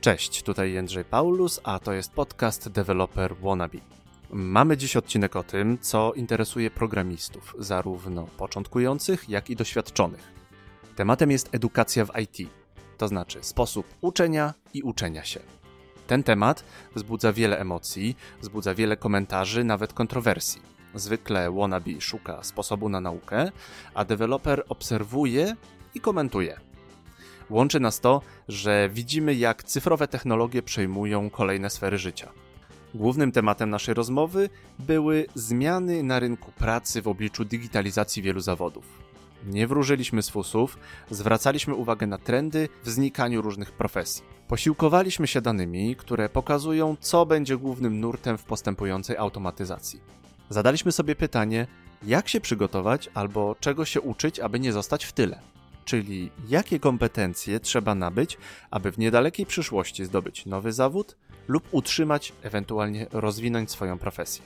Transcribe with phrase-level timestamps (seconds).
[0.00, 3.78] Cześć, tutaj Jędrzej Paulus, a to jest podcast Developer Wannabe.
[4.30, 10.32] Mamy dziś odcinek o tym, co interesuje programistów, zarówno początkujących, jak i doświadczonych.
[10.96, 12.50] Tematem jest edukacja w IT,
[12.98, 15.40] to znaczy sposób uczenia i uczenia się.
[16.06, 20.62] Ten temat wzbudza wiele emocji, wzbudza wiele komentarzy, nawet kontrowersji.
[20.94, 23.52] Zwykle wannabe szuka sposobu na naukę,
[23.94, 25.56] a deweloper obserwuje
[25.94, 26.67] i komentuje.
[27.50, 32.32] Łączy nas to, że widzimy, jak cyfrowe technologie przejmują kolejne sfery życia.
[32.94, 38.84] Głównym tematem naszej rozmowy były zmiany na rynku pracy w obliczu digitalizacji wielu zawodów.
[39.46, 40.78] Nie wróżyliśmy z fusów,
[41.10, 44.22] zwracaliśmy uwagę na trendy w znikaniu różnych profesji.
[44.48, 50.00] Posiłkowaliśmy się danymi, które pokazują, co będzie głównym nurtem w postępującej automatyzacji.
[50.50, 51.66] Zadaliśmy sobie pytanie,
[52.02, 55.40] jak się przygotować albo czego się uczyć, aby nie zostać w tyle
[55.88, 58.38] czyli jakie kompetencje trzeba nabyć,
[58.70, 61.16] aby w niedalekiej przyszłości zdobyć nowy zawód
[61.48, 64.44] lub utrzymać, ewentualnie rozwinąć swoją profesję.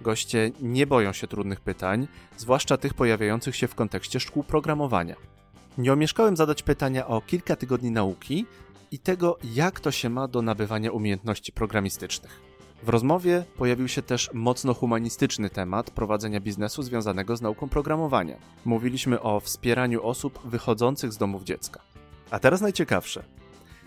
[0.00, 5.16] Goście nie boją się trudnych pytań, zwłaszcza tych pojawiających się w kontekście szkół programowania.
[5.78, 8.46] Nie omieszkałem zadać pytania o kilka tygodni nauki
[8.90, 12.53] i tego, jak to się ma do nabywania umiejętności programistycznych.
[12.84, 18.36] W rozmowie pojawił się też mocno humanistyczny temat prowadzenia biznesu związanego z nauką programowania.
[18.64, 21.80] Mówiliśmy o wspieraniu osób wychodzących z domów dziecka.
[22.30, 23.24] A teraz najciekawsze.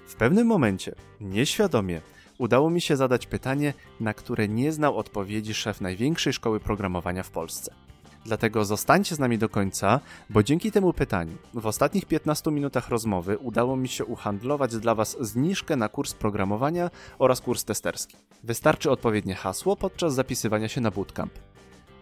[0.08, 2.02] W pewnym momencie, nieświadomie,
[2.38, 7.32] udało mi się zadać pytanie, na które nie znał odpowiedzi szef największej szkoły programowania w
[7.32, 7.87] Polsce.
[8.28, 13.38] Dlatego zostańcie z nami do końca, bo dzięki temu pytaniu w ostatnich 15 minutach rozmowy
[13.38, 18.18] udało mi się uhandlować dla Was zniżkę na kurs programowania oraz kurs testerski.
[18.44, 21.34] Wystarczy odpowiednie hasło podczas zapisywania się na bootcamp.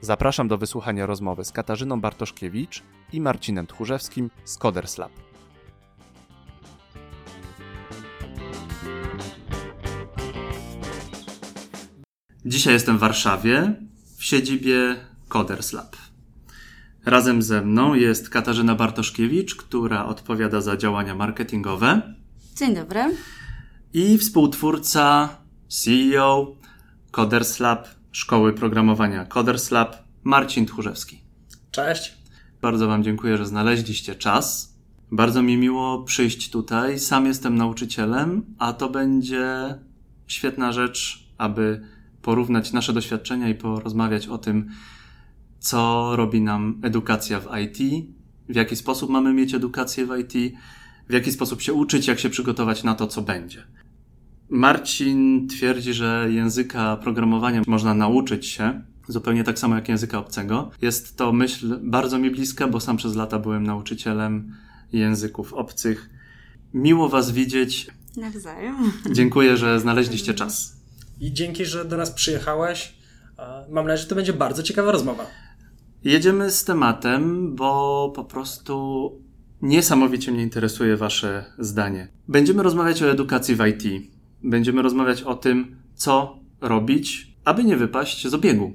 [0.02, 5.12] Zapraszam do wysłuchania rozmowy z Katarzyną Bartoszkiewicz i Marcinem Tchórzewskim z Coders Lab.
[12.46, 13.76] Dzisiaj jestem w Warszawie,
[14.18, 14.96] w siedzibie
[15.30, 16.05] Coders Lab.
[17.06, 22.02] Razem ze mną jest Katarzyna Bartoszkiewicz, która odpowiada za działania marketingowe.
[22.56, 23.02] Dzień dobry.
[23.94, 25.30] I współtwórca,
[25.68, 26.56] CEO
[27.12, 31.22] Coders Lab, Szkoły Programowania Coders Lab, Marcin Tchórzewski.
[31.72, 32.18] Cześć.
[32.62, 34.76] Bardzo Wam dziękuję, że znaleźliście czas.
[35.12, 37.00] Bardzo mi miło przyjść tutaj.
[37.00, 39.76] Sam jestem nauczycielem, a to będzie
[40.28, 41.82] świetna rzecz, aby
[42.22, 44.70] porównać nasze doświadczenia i porozmawiać o tym,
[45.66, 48.08] co robi nam edukacja w IT,
[48.50, 50.56] w jaki sposób mamy mieć edukację w IT,
[51.10, 53.64] w jaki sposób się uczyć, jak się przygotować na to, co będzie.
[54.50, 60.72] Marcin twierdzi, że języka programowania można nauczyć się zupełnie tak samo jak języka obcego.
[60.82, 64.56] Jest to myśl bardzo mi bliska, bo sam przez lata byłem nauczycielem
[64.94, 66.10] języków obcych.
[66.74, 67.88] Miło Was widzieć.
[68.18, 68.92] Nawzajem.
[69.12, 70.78] Dziękuję, że znaleźliście czas.
[71.22, 72.96] I dzięki, że do nas przyjechałeś.
[73.70, 75.26] Mam nadzieję, że to będzie bardzo ciekawa rozmowa.
[76.06, 79.12] Jedziemy z tematem, bo po prostu
[79.62, 82.08] niesamowicie mnie interesuje Wasze zdanie.
[82.28, 83.84] Będziemy rozmawiać o edukacji w IT.
[84.44, 88.74] Będziemy rozmawiać o tym, co robić, aby nie wypaść z obiegu.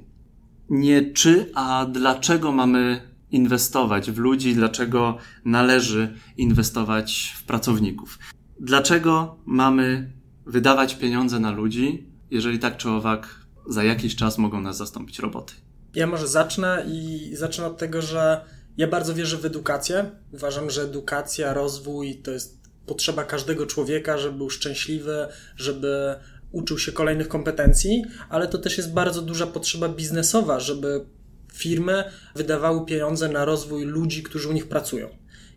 [0.71, 8.19] Nie czy, a dlaczego mamy inwestować w ludzi, dlaczego należy inwestować w pracowników.
[8.61, 10.13] Dlaczego mamy
[10.47, 15.55] wydawać pieniądze na ludzi, jeżeli tak czy owak za jakiś czas mogą nas zastąpić roboty.
[15.95, 18.41] Ja może zacznę i zacznę od tego, że
[18.77, 20.11] ja bardzo wierzę w edukację.
[20.33, 26.15] Uważam, że edukacja, rozwój to jest potrzeba każdego człowieka, żeby był szczęśliwy, żeby
[26.53, 31.05] uczył się kolejnych kompetencji, ale to też jest bardzo duża potrzeba biznesowa, żeby
[31.53, 35.09] firmy wydawały pieniądze na rozwój ludzi, którzy u nich pracują.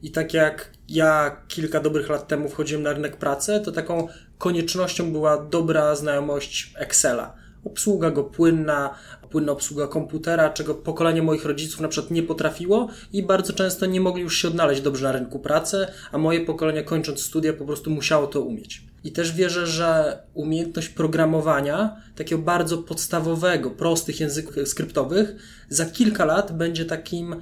[0.01, 4.07] I tak jak ja kilka dobrych lat temu wchodziłem na rynek pracy, to taką
[4.37, 8.95] koniecznością była dobra znajomość Excela obsługa go płynna,
[9.29, 14.01] płynna obsługa komputera, czego pokolenie moich rodziców na przykład nie potrafiło i bardzo często nie
[14.01, 17.89] mogli już się odnaleźć dobrze na rynku pracy, a moje pokolenie kończąc studia po prostu
[17.89, 18.83] musiało to umieć.
[19.03, 25.35] I też wierzę, że umiejętność programowania, takiego bardzo podstawowego, prostych języków skryptowych,
[25.69, 27.35] za kilka lat będzie takim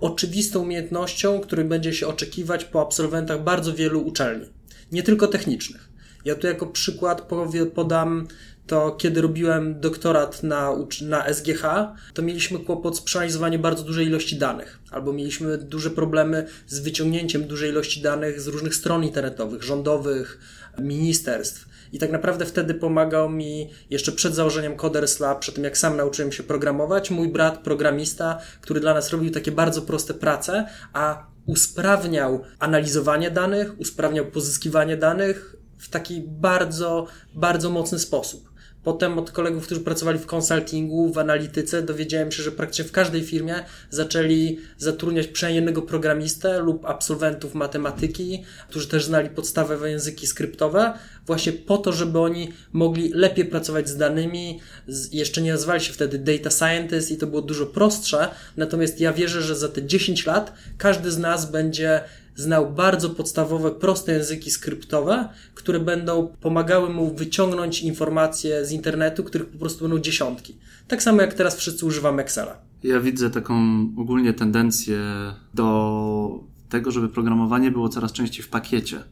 [0.00, 4.46] oczywistą umiejętnością, której będzie się oczekiwać po absolwentach bardzo wielu uczelni,
[4.92, 5.88] nie tylko technicznych.
[6.24, 7.28] Ja tu jako przykład
[7.74, 8.28] podam
[8.66, 10.70] to kiedy robiłem doktorat na,
[11.02, 11.62] na SGH,
[12.14, 17.44] to mieliśmy kłopot z przeanalizowaniem bardzo dużej ilości danych, albo mieliśmy duże problemy z wyciągnięciem
[17.44, 20.38] dużej ilości danych z różnych stron internetowych, rządowych,
[20.78, 21.68] ministerstw.
[21.92, 25.96] I tak naprawdę wtedy pomagał mi jeszcze przed założeniem Coders Lab, przed tym jak sam
[25.96, 31.26] nauczyłem się programować, mój brat programista, który dla nas robił takie bardzo proste prace, a
[31.46, 38.55] usprawniał analizowanie danych, usprawniał pozyskiwanie danych, w taki bardzo, bardzo mocny sposób.
[38.86, 43.22] Potem od kolegów, którzy pracowali w konsultingu, w analityce, dowiedziałem się, że praktycznie w każdej
[43.22, 43.54] firmie
[43.90, 50.92] zaczęli zatrudniać przynajmniej jednego programistę lub absolwentów matematyki, którzy też znali podstawowe języki skryptowe,
[51.26, 54.60] właśnie po to, żeby oni mogli lepiej pracować z danymi.
[55.12, 58.28] Jeszcze nie nazywali się wtedy data scientist i to było dużo prostsze.
[58.56, 62.00] Natomiast ja wierzę, że za te 10 lat każdy z nas będzie
[62.36, 69.48] znał bardzo podstawowe, proste języki skryptowe, które będą pomagały mu wyciągnąć informacje z internetu, których
[69.48, 70.56] po prostu będą dziesiątki.
[70.88, 72.56] Tak samo jak teraz wszyscy używamy Excela.
[72.82, 73.54] Ja widzę taką
[73.96, 74.98] ogólnie tendencję
[75.54, 79.02] do tego, żeby programowanie było coraz częściej w pakiecie.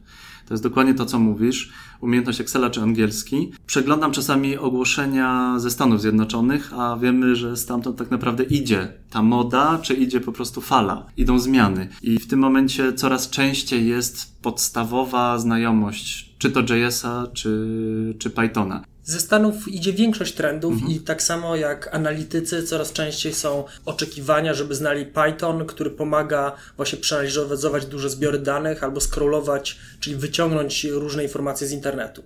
[0.45, 1.71] To jest dokładnie to, co mówisz.
[2.01, 3.51] Umiejętność Excela czy angielski.
[3.65, 9.79] Przeglądam czasami ogłoszenia ze Stanów Zjednoczonych, a wiemy, że stamtąd tak naprawdę idzie ta moda,
[9.81, 11.05] czy idzie po prostu fala.
[11.17, 11.87] Idą zmiany.
[12.01, 18.94] I w tym momencie coraz częściej jest podstawowa znajomość, czy to JS-a, czy, czy Pythona.
[19.05, 20.91] Ze Stanów idzie większość trendów mhm.
[20.91, 26.99] i tak samo jak analitycy coraz częściej są oczekiwania, żeby znali Python, który pomaga właśnie
[26.99, 32.23] przeanalizować duże zbiory danych albo scrollować, czyli wyciągnąć różne informacje z internetu.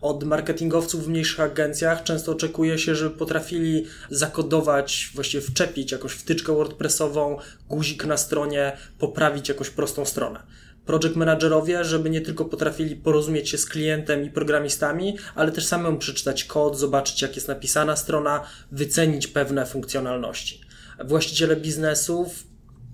[0.00, 6.52] Od marketingowców w mniejszych agencjach często oczekuje się, żeby potrafili zakodować, właściwie wczepić jakąś wtyczkę
[6.52, 7.38] WordPressową,
[7.68, 10.42] guzik na stronie, poprawić jakąś prostą stronę
[10.86, 15.98] project managerowie, żeby nie tylko potrafili porozumieć się z klientem i programistami, ale też samemu
[15.98, 18.40] przeczytać kod, zobaczyć jak jest napisana strona,
[18.72, 20.60] wycenić pewne funkcjonalności.
[21.04, 22.44] Właściciele biznesów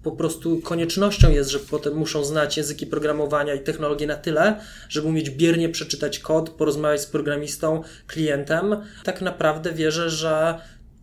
[0.02, 5.08] po prostu koniecznością jest, że potem muszą znać języki programowania i technologie na tyle, żeby
[5.08, 8.76] umieć biernie przeczytać kod, porozmawiać z programistą, klientem.
[9.04, 10.60] Tak naprawdę wierzę, że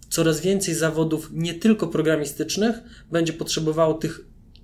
[0.09, 2.75] coraz więcej zawodów, nie tylko programistycznych,
[3.11, 4.19] będzie potrzebowało tych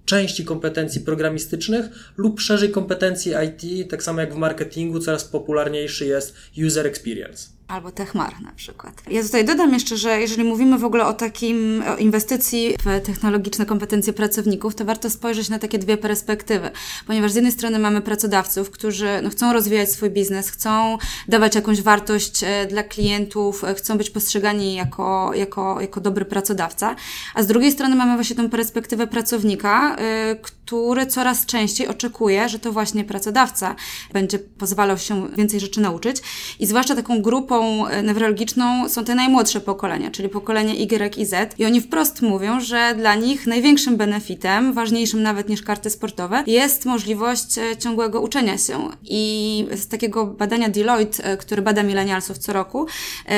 [0.06, 1.86] części kompetencji programistycznych
[2.18, 7.92] lub szerzej kompetencji IT, tak samo jak w marketingu coraz popularniejszy jest user experience albo
[7.92, 9.04] Techmar na przykład.
[9.10, 13.66] Ja tutaj dodam jeszcze, że jeżeli mówimy w ogóle o takim o inwestycji w technologiczne
[13.66, 16.72] kompetencje pracowników, to warto spojrzeć na takie dwie perspektywy,
[17.08, 20.98] ponieważ z jednej strony mamy pracodawców, którzy no, chcą rozwijać swój biznes, chcą
[21.28, 26.96] dawać jakąś wartość e, dla klientów, e, chcą być postrzegani jako, jako, jako dobry pracodawca,
[27.36, 32.60] a z drugiej strony mamy właśnie tą perspektywę pracownika, e, który coraz częściej oczekuje, że
[32.60, 33.76] to właśnie pracodawca
[34.14, 36.18] będzie pozwalał się więcej rzeczy nauczyć.
[36.60, 41.60] I zwłaszcza taką grupą E, newralgiczną są te najmłodsze pokolenia, czyli pokolenie Y i Z.
[41.60, 46.86] I oni wprost mówią, że dla nich największym benefitem, ważniejszym nawet niż karty sportowe, jest
[46.86, 48.90] możliwość e, ciągłego uczenia się.
[49.04, 52.86] I z takiego badania Deloitte, e, który bada milenialsów co roku,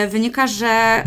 [0.09, 1.03] wynika, że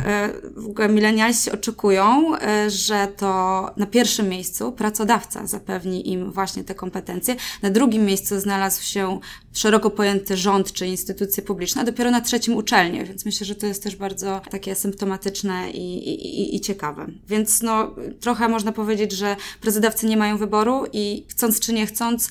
[0.57, 2.33] w ogóle milenialsi oczekują,
[2.69, 7.37] że to na pierwszym miejscu pracodawca zapewni im właśnie te kompetencje.
[7.63, 9.21] Na drugim miejscu znalazł się
[9.57, 13.67] szeroko pojęty rząd czy instytucje publiczne, a dopiero na trzecim uczelnie, więc myślę, że to
[13.67, 17.07] jest też bardzo takie symptomatyczne i, i, i ciekawe.
[17.29, 22.31] Więc no, trochę można powiedzieć, że prezydawcy nie mają wyboru i chcąc czy nie chcąc,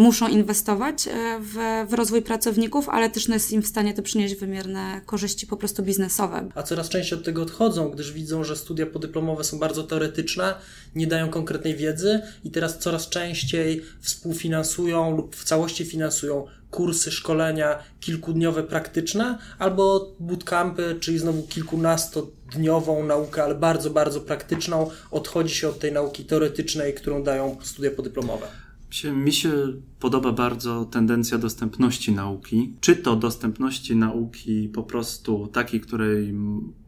[0.00, 1.10] muszą inwestować e,
[1.40, 5.46] w, w rozwój pracowników, ale też no jest im w stanie to przynieść wymierne korzyści
[5.46, 6.48] po prostu biznesowe.
[6.54, 10.54] A coraz częściej od tego odchodzą, gdyż widzą, że studia podyplomowe są bardzo teoretyczne,
[10.94, 17.78] nie dają konkretnej wiedzy i teraz coraz częściej współfinansują lub w całości finansują kursy, szkolenia
[18.00, 24.90] kilkudniowe praktyczne albo bootcampy, czyli znowu kilkunastodniową naukę, ale bardzo, bardzo praktyczną.
[25.10, 28.69] Odchodzi się od tej nauki teoretycznej, którą dają studia podyplomowe.
[29.14, 29.52] Mi się
[29.98, 32.74] podoba bardzo tendencja dostępności nauki.
[32.80, 36.34] Czy to dostępności nauki po prostu takiej, której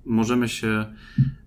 [0.04, 0.86] możemy się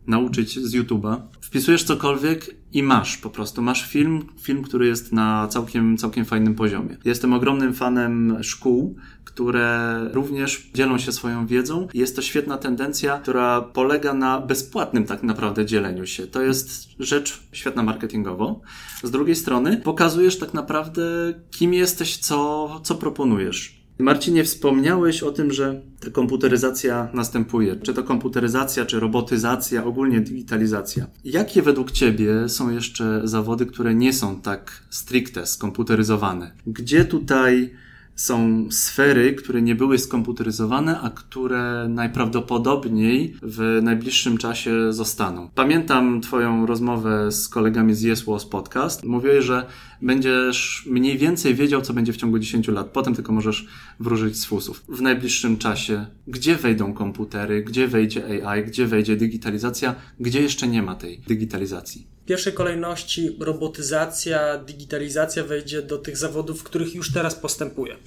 [0.08, 1.22] nauczyć z YouTube'a.
[1.42, 3.62] Wpisujesz cokolwiek i masz po prostu.
[3.62, 6.98] Masz film, film, który jest na całkiem, całkiem fajnym poziomie.
[7.06, 11.88] Jestem ogromnym fanem szkół, które również dzielą się swoją wiedzą.
[11.94, 16.28] Jest to świetna tendencja, która polega na bezpłatnym tak naprawdę dzieleniu się.
[16.28, 18.62] To jest rzecz świetna marketingowo.
[19.04, 21.04] Z drugiej strony pokazujesz tak naprawdę,
[21.52, 23.85] kim jesteś, co, co proponujesz.
[24.00, 27.76] Marcinie, wspomniałeś o tym, że ta komputeryzacja następuje.
[27.76, 31.08] Czy to komputeryzacja, czy robotyzacja, ogólnie digitalizacja.
[31.24, 36.52] Jakie według Ciebie są jeszcze zawody, które nie są tak stricte skomputeryzowane?
[36.68, 37.74] Gdzie tutaj
[38.16, 45.50] są sfery, które nie były skomputeryzowane, a które najprawdopodobniej w najbliższym czasie zostaną.
[45.56, 49.04] Pamiętam Twoją rozmowę z kolegami z Yes Was Podcast.
[49.04, 49.66] Mówiłeś, że
[50.02, 52.88] będziesz mniej więcej wiedział, co będzie w ciągu 10 lat.
[52.88, 53.68] Potem tylko możesz
[54.00, 54.84] wróżyć z fusów.
[54.90, 60.84] W najbliższym czasie, gdzie wejdą komputery, gdzie wejdzie AI, gdzie wejdzie digitalizacja, gdzie jeszcze nie
[60.84, 62.15] ma tej digitalizacji?
[62.26, 67.98] Pierwszej kolejności robotyzacja, digitalizacja wejdzie do tych zawodów, w których już teraz postępuje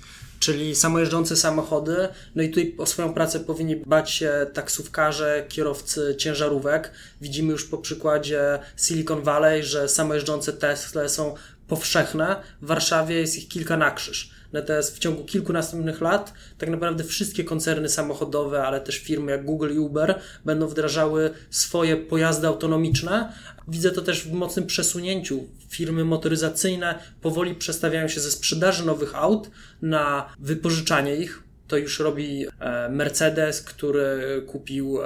[0.41, 2.09] czyli samojeżdżące samochody.
[2.35, 6.93] No i tutaj o swoją pracę powinni bać się taksówkarze, kierowcy ciężarówek.
[7.21, 11.35] Widzimy już po przykładzie Silicon Valley, że samojeżdżące Tesla są
[11.69, 12.43] powszechne.
[12.63, 14.38] W Warszawie jest ich kilka na krzyż.
[14.53, 19.45] Natomiast w ciągu kilku następnych lat tak naprawdę wszystkie koncerny samochodowe, ale też firmy jak
[19.45, 23.33] Google i Uber będą wdrażały swoje pojazdy autonomiczne.
[23.69, 25.47] Widzę to też w mocnym przesunięciu.
[25.69, 29.51] Firmy motoryzacyjne powoli przestawiają się ze sprzedaży nowych aut
[29.83, 34.99] na wypożyczanie ich, to już robi e, Mercedes, który kupił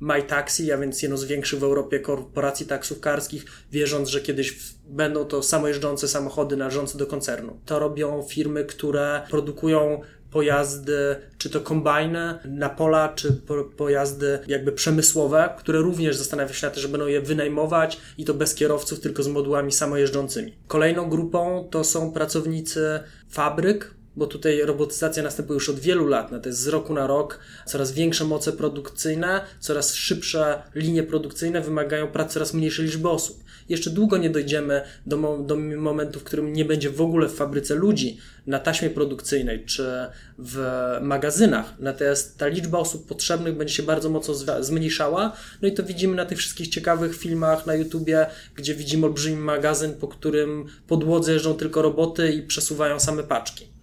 [0.00, 5.42] MyTaxi, a więc jedną z większych w Europie korporacji taksówkarskich, wierząc, że kiedyś będą to
[5.42, 7.60] samojeżdżące samochody należące do koncernu.
[7.66, 10.00] To robią firmy, które produkują
[10.34, 16.66] pojazdy, czy to kombajny na pola, czy po, pojazdy jakby przemysłowe, które również zastanawia się
[16.66, 20.54] na to, że będą je wynajmować i to bez kierowców, tylko z modułami samojeżdżącymi.
[20.68, 26.40] Kolejną grupą to są pracownicy fabryk, bo tutaj robotyzacja następuje już od wielu lat, no
[26.40, 32.06] to jest z roku na rok, coraz większe moce produkcyjne, coraz szybsze linie produkcyjne wymagają
[32.06, 33.44] pracy coraz mniejszej liczby osób.
[33.68, 37.74] Jeszcze długo nie dojdziemy do, do momentu, w którym nie będzie w ogóle w fabryce
[37.74, 40.06] ludzi na taśmie produkcyjnej czy
[40.38, 40.60] w
[41.02, 46.16] magazynach, natomiast ta liczba osób potrzebnych będzie się bardzo mocno zmniejszała, no i to widzimy
[46.16, 51.54] na tych wszystkich ciekawych filmach na YouTubie, gdzie widzimy olbrzymi magazyn, po którym podłodze jeżdżą
[51.54, 53.73] tylko roboty i przesuwają same paczki.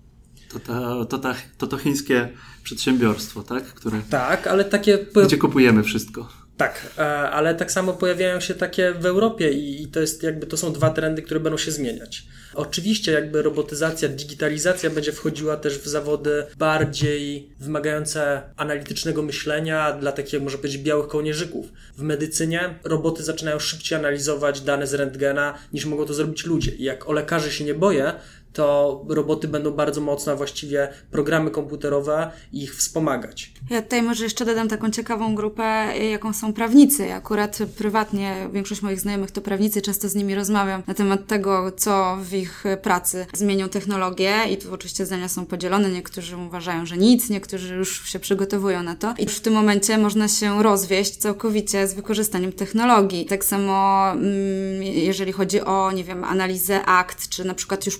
[0.53, 2.29] To, to, to, to, to, to chińskie
[2.63, 3.63] przedsiębiorstwo, tak?
[3.63, 5.05] Które, tak, ale takie.
[5.25, 6.41] Gdzie kupujemy wszystko.
[6.57, 10.57] Tak, e, ale tak samo pojawiają się takie w Europie i to jest jakby to
[10.57, 12.25] są dwa trendy, które będą się zmieniać.
[12.53, 20.41] Oczywiście jakby robotyzacja, digitalizacja będzie wchodziła też w zawody bardziej wymagające analitycznego myślenia dla takich,
[20.41, 21.65] może powiedzieć, białych kołnierzyków.
[21.97, 26.71] W medycynie roboty zaczynają szybciej analizować dane z rentgena niż mogą to zrobić ludzie.
[26.71, 28.13] I jak o lekarzy się nie boję,
[28.53, 33.53] to roboty będą bardzo mocno, właściwie programy komputerowe ich wspomagać.
[33.69, 35.63] Ja tutaj może jeszcze dodam taką ciekawą grupę,
[36.11, 37.13] jaką są prawnicy.
[37.13, 42.17] Akurat prywatnie większość moich znajomych to prawnicy, często z nimi rozmawiam na temat tego, co
[42.21, 45.89] w ich pracy zmienią technologie i tu oczywiście zdania są podzielone.
[45.89, 49.13] Niektórzy uważają, że nic, niektórzy już się przygotowują na to.
[49.17, 53.25] I w tym momencie można się rozwieść całkowicie z wykorzystaniem technologii.
[53.25, 57.97] Tak samo mm, jeżeli chodzi o, nie wiem, analizę akt, czy na przykład już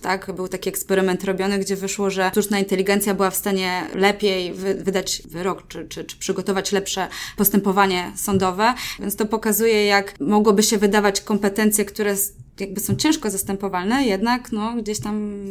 [0.00, 0.32] tak?
[0.36, 5.68] Był taki eksperyment robiony, gdzie wyszło, że sztuczna inteligencja była w stanie lepiej wydać wyrok,
[5.68, 11.84] czy, czy, czy przygotować lepsze postępowanie sądowe, więc to pokazuje, jak mogłoby się wydawać kompetencje,
[11.84, 12.14] które
[12.60, 15.44] jakby są ciężko zastępowalne, jednak no, gdzieś tam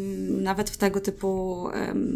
[0.43, 1.63] nawet w tego typu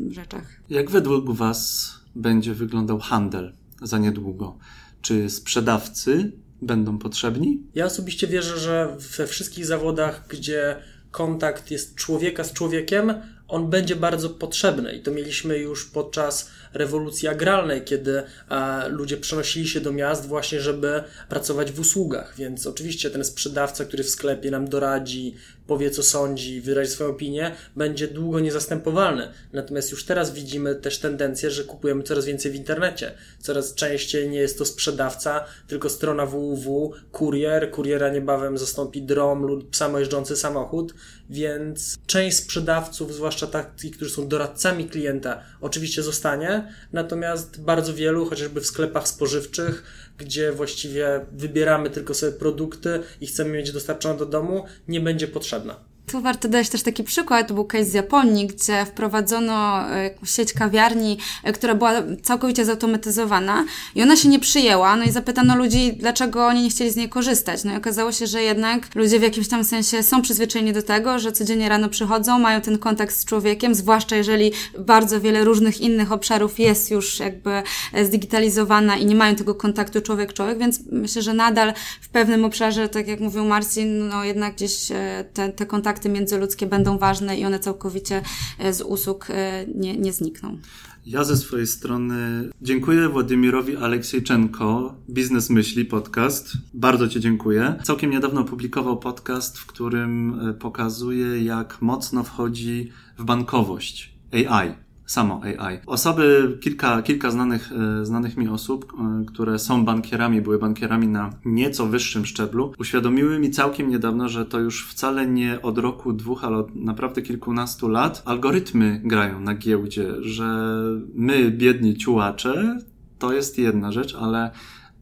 [0.09, 0.45] rzeczach.
[0.69, 4.57] Jak według Was będzie wyglądał handel za niedługo?
[5.01, 7.63] Czy sprzedawcy będą potrzebni?
[7.75, 10.75] Ja osobiście wierzę, że we wszystkich zawodach, gdzie
[11.11, 13.13] kontakt jest człowieka z człowiekiem,
[13.47, 14.93] on będzie bardzo potrzebny.
[14.95, 20.61] I to mieliśmy już podczas rewolucji agralnej, kiedy e, ludzie przenosili się do miast właśnie,
[20.61, 22.33] żeby pracować w usługach.
[22.37, 25.35] Więc oczywiście ten sprzedawca, który w sklepie nam doradzi,
[25.67, 29.27] powie co sądzi, wyrazi swoją opinię, będzie długo niezastępowalny.
[29.53, 33.11] Natomiast już teraz widzimy też tendencję, że kupujemy coraz więcej w internecie.
[33.39, 39.75] Coraz częściej nie jest to sprzedawca, tylko strona www, kurier, kuriera niebawem zastąpi drom lub
[39.75, 40.93] samojeżdżący samochód,
[41.29, 46.60] więc część sprzedawców, zwłaszcza takich, którzy są doradcami klienta, oczywiście zostanie,
[46.93, 49.83] natomiast bardzo wielu, chociażby w sklepach spożywczych,
[50.17, 55.90] gdzie właściwie wybieramy tylko sobie produkty i chcemy mieć dostarczone do domu, nie będzie potrzebna.
[56.11, 60.53] Tu warto dać też taki przykład, to był case z Japonii, gdzie wprowadzono e, sieć
[60.53, 63.65] kawiarni, e, która była całkowicie zautomatyzowana
[63.95, 67.09] i ona się nie przyjęła, no i zapytano ludzi, dlaczego oni nie chcieli z niej
[67.09, 67.63] korzystać.
[67.63, 71.19] No i okazało się, że jednak ludzie w jakimś tam sensie są przyzwyczajeni do tego,
[71.19, 76.11] że codziennie rano przychodzą, mają ten kontakt z człowiekiem, zwłaszcza jeżeli bardzo wiele różnych innych
[76.11, 77.63] obszarów jest już jakby
[77.93, 82.89] e, zdigitalizowana i nie mają tego kontaktu człowiek-człowiek, więc myślę, że nadal w pewnym obszarze,
[82.89, 84.87] tak jak mówił Marcin, no jednak gdzieś
[85.33, 88.21] te, te kontakty kontakty międzyludzkie będą ważne i one całkowicie
[88.59, 90.57] e, z usług e, nie, nie znikną.
[91.05, 96.53] Ja ze swojej strony dziękuję Władimirowi Aleksiejczenko, Biznes Myśli podcast.
[96.73, 97.75] Bardzo Ci dziękuję.
[97.83, 105.41] Całkiem niedawno opublikował podcast, w którym e, pokazuje, jak mocno wchodzi w bankowość AI samo
[105.43, 105.79] AI.
[105.85, 111.29] Osoby, kilka, kilka znanych, e, znanych mi osób, e, które są bankierami, były bankierami na
[111.45, 116.43] nieco wyższym szczeblu, uświadomiły mi całkiem niedawno, że to już wcale nie od roku, dwóch,
[116.43, 120.75] ale od naprawdę kilkunastu lat algorytmy grają na giełdzie, że
[121.13, 122.79] my, biedni ciułacze,
[123.19, 124.51] to jest jedna rzecz, ale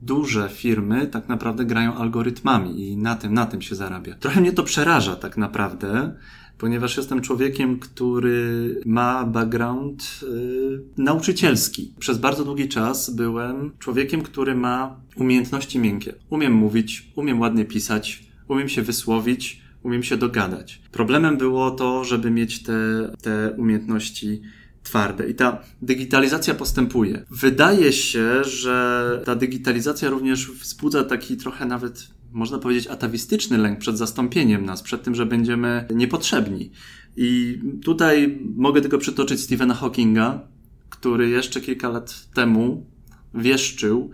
[0.01, 4.15] duże firmy tak naprawdę grają algorytmami i na tym, na tym się zarabia.
[4.15, 6.15] Trochę mnie to przeraża tak naprawdę,
[6.59, 11.93] ponieważ jestem człowiekiem, który ma background yy, nauczycielski.
[11.99, 16.13] Przez bardzo długi czas byłem człowiekiem, który ma umiejętności miękkie.
[16.29, 20.81] Umiem mówić, umiem ładnie pisać, umiem się wysłowić, umiem się dogadać.
[20.91, 22.73] Problemem było to, żeby mieć te,
[23.21, 24.41] te umiejętności
[24.83, 25.29] twarde.
[25.29, 27.25] I ta digitalizacja postępuje.
[27.31, 33.97] Wydaje się, że ta digitalizacja również wzbudza taki trochę nawet, można powiedzieć, atawistyczny lęk przed
[33.97, 36.71] zastąpieniem nas, przed tym, że będziemy niepotrzebni.
[37.17, 40.41] I tutaj mogę tylko przytoczyć Stephena Hawkinga,
[40.89, 42.85] który jeszcze kilka lat temu
[43.33, 44.11] wieszczył,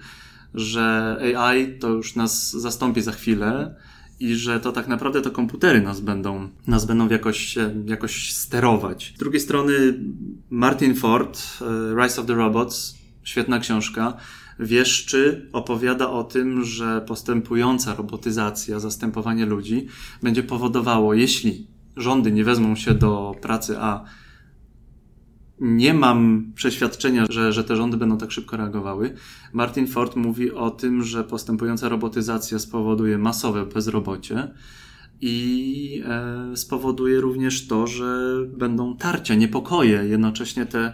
[0.53, 3.75] że AI to już nas zastąpi za chwilę
[4.19, 7.55] i że to tak naprawdę to komputery nas będą, nas będą jakoś,
[7.85, 9.13] jakoś sterować.
[9.15, 9.73] Z drugiej strony
[10.49, 14.17] Martin Ford, e, Rise of the Robots, świetna książka,
[14.59, 19.87] wieszczy, opowiada o tym, że postępująca robotyzacja, zastępowanie ludzi
[20.23, 24.05] będzie powodowało, jeśli rządy nie wezmą się do pracy, a
[25.59, 29.13] nie mam przeświadczenia, że, że te rządy będą tak szybko reagowały.
[29.53, 34.51] Martin Ford mówi o tym, że postępująca robotyzacja spowoduje masowe bezrobocie
[35.21, 40.93] i e, spowoduje również to, że będą tarcia, niepokoje, jednocześnie te,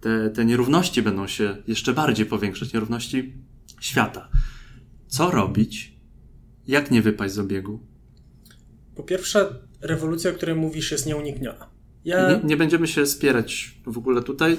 [0.00, 3.34] te, te nierówności będą się jeszcze bardziej powiększać, nierówności
[3.80, 4.28] świata.
[5.08, 5.92] Co robić?
[6.66, 7.80] Jak nie wypaść z obiegu?
[8.94, 9.48] Po pierwsze,
[9.80, 11.70] rewolucja, o której mówisz, jest nieunikniona.
[12.04, 12.30] Ja...
[12.30, 14.56] Nie, nie, będziemy się spierać w ogóle tutaj.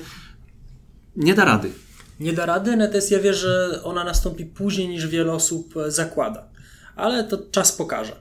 [1.15, 1.71] Nie da rady.
[2.19, 6.49] Nie da rady, natomiast ja wierzę, że ona nastąpi później niż wiele osób zakłada.
[6.95, 8.15] Ale to czas pokaże.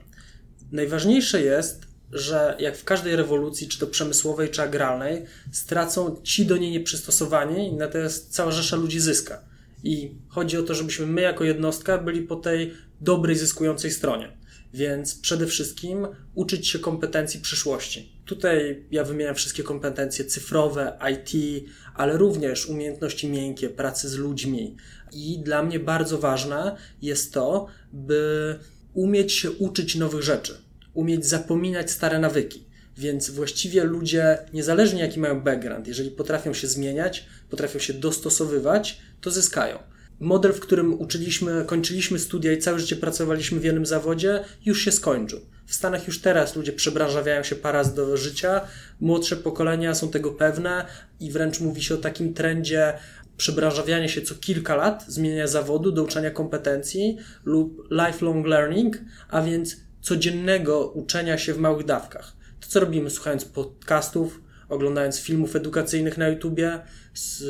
[0.71, 6.57] Najważniejsze jest, że jak w każdej rewolucji, czy to przemysłowej, czy agralnej, stracą ci do
[6.57, 9.41] niej nieprzystosowani, natomiast cała rzesza ludzi zyska.
[9.83, 14.37] I chodzi o to, żebyśmy my jako jednostka byli po tej dobrej, zyskującej stronie.
[14.73, 18.11] Więc przede wszystkim uczyć się kompetencji przyszłości.
[18.25, 21.63] Tutaj ja wymieniam wszystkie kompetencje cyfrowe, IT,
[21.95, 24.75] ale również umiejętności miękkie, pracy z ludźmi.
[25.13, 28.55] I dla mnie bardzo ważne jest to, by
[28.93, 30.57] umieć się uczyć nowych rzeczy,
[30.93, 32.65] umieć zapominać stare nawyki.
[32.97, 39.31] Więc właściwie ludzie, niezależnie jaki mają background, jeżeli potrafią się zmieniać, potrafią się dostosowywać, to
[39.31, 39.79] zyskają
[40.21, 44.91] model, w którym uczyliśmy, kończyliśmy studia i całe życie pracowaliśmy w jednym zawodzie, już się
[44.91, 45.39] skończył.
[45.65, 48.61] W Stanach już teraz ludzie przebranżawiają się paraz do życia,
[48.99, 50.85] młodsze pokolenia są tego pewne
[51.19, 52.93] i wręcz mówi się o takim trendzie
[53.37, 58.97] przebranżawiania się co kilka lat, zmieniania zawodu, douczania kompetencji lub lifelong learning,
[59.29, 62.35] a więc codziennego uczenia się w małych dawkach.
[62.59, 66.79] To, co robimy słuchając podcastów, oglądając filmów edukacyjnych na YouTubie,
[67.13, 67.43] z,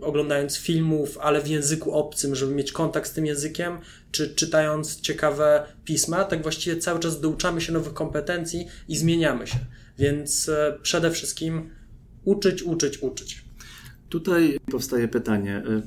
[0.00, 3.78] oglądając filmów, ale w języku obcym, żeby mieć kontakt z tym językiem,
[4.10, 9.58] czy czytając ciekawe pisma, tak właściwie cały czas douczamy się nowych kompetencji i zmieniamy się.
[9.98, 11.70] Więc e, przede wszystkim
[12.24, 13.44] uczyć, uczyć, uczyć.
[14.08, 15.56] Tutaj powstaje pytanie.
[15.56, 15.82] E,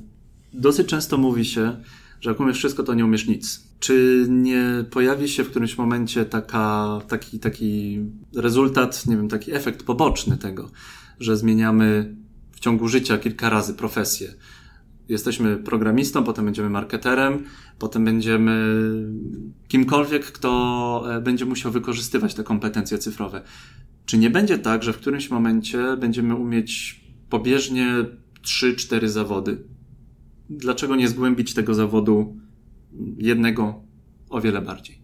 [0.53, 1.83] dosyć często mówi się,
[2.21, 3.70] że jak umiesz wszystko, to nie umiesz nic.
[3.81, 7.99] Czy nie pojawi się w którymś momencie taka, taki, taki
[8.35, 10.69] rezultat, nie wiem, taki efekt poboczny tego,
[11.19, 12.15] że zmieniamy
[12.51, 14.33] w ciągu życia kilka razy profesję?
[15.09, 17.43] Jesteśmy programistą, potem będziemy marketerem,
[17.79, 18.85] potem będziemy
[19.67, 23.41] kimkolwiek, kto e, będzie musiał wykorzystywać te kompetencje cyfrowe.
[24.05, 28.05] Czy nie będzie tak, że w którymś momencie będziemy umieć pobieżnie
[28.43, 29.63] 3-4 zawody?
[30.49, 32.40] Dlaczego nie zgłębić tego zawodu
[33.17, 33.83] jednego
[34.29, 35.01] o wiele bardziej.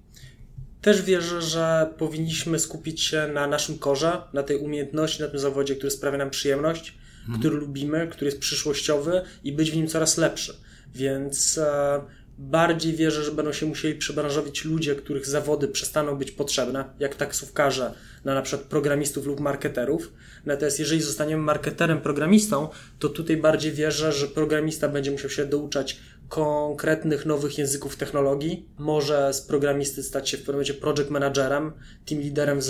[0.82, 5.76] Też wierzę, że powinniśmy skupić się na naszym korze, na tej umiejętności, na tym zawodzie,
[5.76, 7.40] który sprawia nam przyjemność, mhm.
[7.40, 10.54] który lubimy, który jest przyszłościowy i być w nim coraz lepszy.
[10.96, 12.02] Więc e,
[12.38, 17.94] bardziej wierzę, że będą się musieli przebranżowić ludzie, których zawody przestaną być potrzebne, jak taksówkarze,
[18.26, 20.14] na, na przykład programistów lub marketerów.
[20.46, 22.70] Natomiast jeżeli zostaniemy marketerem, programistą,
[23.00, 28.70] to tutaj bardziej wierzę, że programista będzie musiał się douczać konkretnych nowych języków technologii.
[28.78, 31.72] Może z programisty stać się w pewnym momencie project managerem,
[32.06, 32.64] team liderem w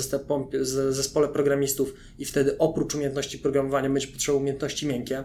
[0.89, 5.23] zespole programistów i wtedy oprócz umiejętności programowania będzie potrzebował umiejętności miękkie.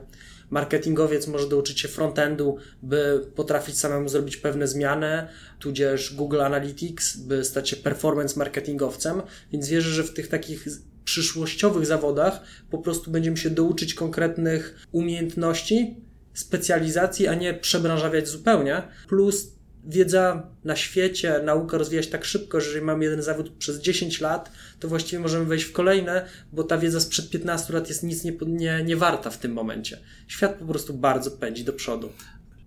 [0.51, 5.27] Marketingowiec może douczyć się frontendu, by potrafić samemu zrobić pewne zmiany,
[5.59, 10.67] tudzież Google Analytics, by stać się performance marketingowcem, więc wierzę, że w tych takich
[11.05, 12.41] przyszłościowych zawodach
[12.71, 15.97] po prostu będziemy się douczyć konkretnych umiejętności,
[16.35, 18.83] specjalizacji, a nie przebranżawiać zupełnie.
[19.09, 19.53] Plus
[19.85, 24.21] wiedza na świecie, nauka rozwija się tak szybko, że jeżeli mamy jeden zawód przez 10
[24.21, 28.25] lat, to właściwie możemy wejść w kolejne, bo ta wiedza sprzed 15 lat jest nic
[28.25, 29.99] nie, nie, nie warta w tym momencie.
[30.29, 32.09] Świat po prostu bardzo pędzi do przodu.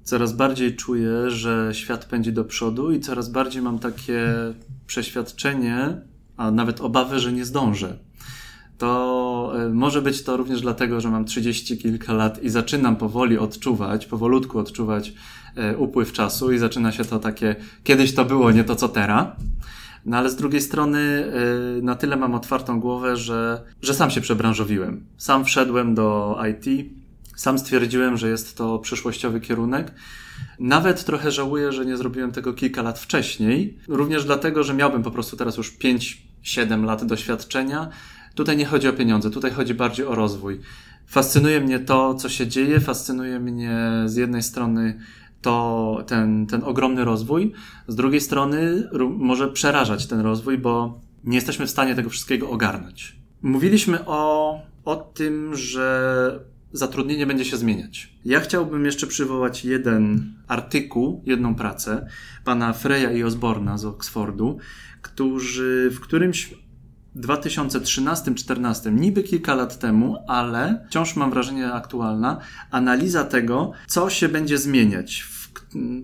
[0.04, 4.34] Coraz bardziej czuję, że świat pędzi do przodu i coraz bardziej mam takie
[4.88, 6.02] przeświadczenie,
[6.38, 7.98] a nawet obawy, że nie zdążę.
[8.78, 13.38] to e, może być to również dlatego, że mam 30 kilka lat i zaczynam powoli
[13.38, 15.14] odczuwać, powolutku odczuwać
[15.56, 19.28] e, upływ czasu i zaczyna się to takie, kiedyś to było, nie to co teraz.
[20.06, 24.22] No ale z drugiej strony e, na tyle mam otwartą głowę, że, że sam się
[24.22, 25.06] przebranżowiłem.
[25.18, 26.92] Sam wszedłem do IT,
[27.36, 29.92] sam stwierdziłem, że jest to przyszłościowy kierunek.
[30.60, 33.78] Nawet trochę żałuję, że nie zrobiłem tego kilka lat wcześniej.
[33.88, 37.90] Również dlatego, że miałbym po prostu teraz już 5-7 lat doświadczenia
[38.36, 40.60] Tutaj nie chodzi o pieniądze, tutaj chodzi bardziej o rozwój.
[41.08, 45.00] Fascynuje mnie to, co się dzieje, fascynuje mnie z jednej strony
[45.42, 47.54] to ten, ten ogromny rozwój,
[47.88, 53.16] z drugiej strony może przerażać ten rozwój, bo nie jesteśmy w stanie tego wszystkiego ogarnąć.
[53.42, 56.40] Mówiliśmy o, o tym, że
[56.72, 58.14] zatrudnienie będzie się zmieniać.
[58.26, 62.08] Ja chciałbym jeszcze przywołać jeden artykuł, jedną pracę
[62.44, 64.58] pana Freya i Osborna z Oxfordu,
[65.02, 66.54] którzy w którymś
[67.16, 72.40] 2013-14, niby kilka lat temu, ale wciąż mam wrażenie aktualna,
[72.72, 75.28] analiza tego, co się będzie zmieniać.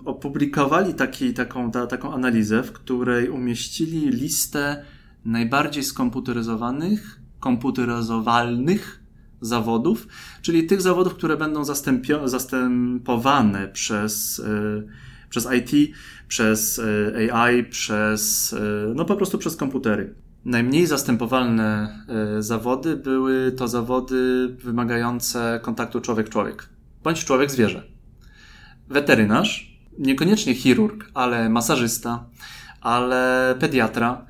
[0.06, 4.86] Opublikowali taki, taką, ta, taką analizę, w której umieścili listę
[5.26, 9.02] najbardziej skomputeryzowanych, komputeryzowalnych
[9.42, 10.08] zawodów,
[10.42, 11.64] czyli tych zawodów, które będą
[12.26, 14.88] zastępowane przez, yy,
[15.30, 15.96] przez IT,
[16.28, 16.82] przez
[17.18, 20.16] yy, AI, przez, yy, no po prostu przez komputery.
[20.46, 21.96] Najmniej zastępowalne
[22.38, 26.70] e, zawody były to zawody wymagające kontaktu człowiek-człowiek,
[27.04, 27.84] bądź człowiek-zwierzę.
[28.90, 32.26] Weterynarz, niekoniecznie chirurg, ale masażysta,
[32.82, 34.26] ale pediatra.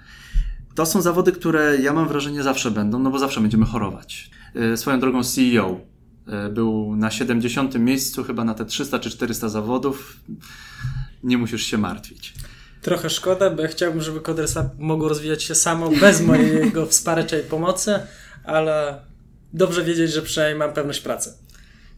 [0.76, 4.32] To są zawody, które ja mam wrażenie zawsze będą, no bo zawsze będziemy chorować.
[4.56, 5.80] E, swoją drogą CEO
[6.28, 7.80] e, był na 70.
[7.80, 10.20] miejscu, chyba na te 300 czy 400 zawodów.
[11.24, 12.34] Nie musisz się martwić.
[12.82, 17.44] Trochę szkoda, bo ja chciałbym, żeby Codersa mogło rozwijać się samo bez mojego wsparcia i
[17.44, 18.00] pomocy,
[18.44, 19.02] ale
[19.54, 21.34] dobrze wiedzieć, że przynajmniej mam pewność pracy.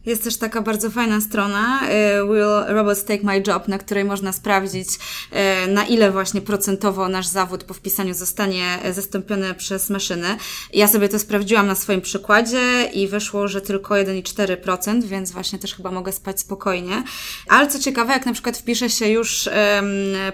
[0.06, 1.88] Jest też taka bardzo fajna strona y,
[2.26, 7.26] Will Robots Take My Job, na której można sprawdzić, y, na ile właśnie procentowo nasz
[7.26, 10.36] zawód po wpisaniu zostanie zastąpiony przez maszyny.
[10.72, 15.74] Ja sobie to sprawdziłam na swoim przykładzie i wyszło, że tylko 1,4%, więc właśnie też
[15.74, 17.02] chyba mogę spać spokojnie.
[17.48, 19.48] Ale co ciekawe, jak na przykład wpisze się już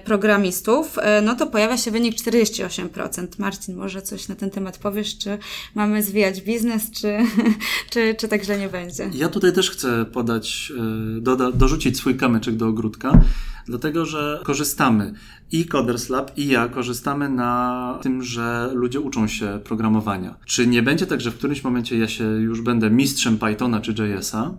[0.05, 3.27] programistów, y, no to pojawia się wynik 48%.
[3.39, 5.39] Marcin, może coś na ten temat powiesz, czy
[5.75, 7.19] mamy zwijać biznes, czy,
[7.91, 9.11] czy, czy tak nie będzie?
[9.15, 10.73] Ja tutaj też chcę podać,
[11.17, 13.21] e, doda, dorzucić swój kamyczek do ogródka,
[13.67, 15.13] dlatego że korzystamy
[15.53, 20.37] i Coders Lab, i ja korzystamy na tym, że ludzie uczą się programowania.
[20.47, 23.93] Czy nie będzie tak, że w którymś momencie ja się już będę mistrzem Pythona czy
[23.93, 24.55] JS-a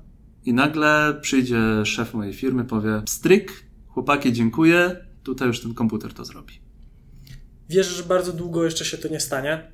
[0.45, 6.25] i nagle przyjdzie szef mojej firmy, powie stryk, chłopaki, dziękuję, tutaj już ten komputer to
[6.25, 6.53] zrobi.
[7.69, 9.71] Wierzę, że bardzo długo jeszcze się to nie stanie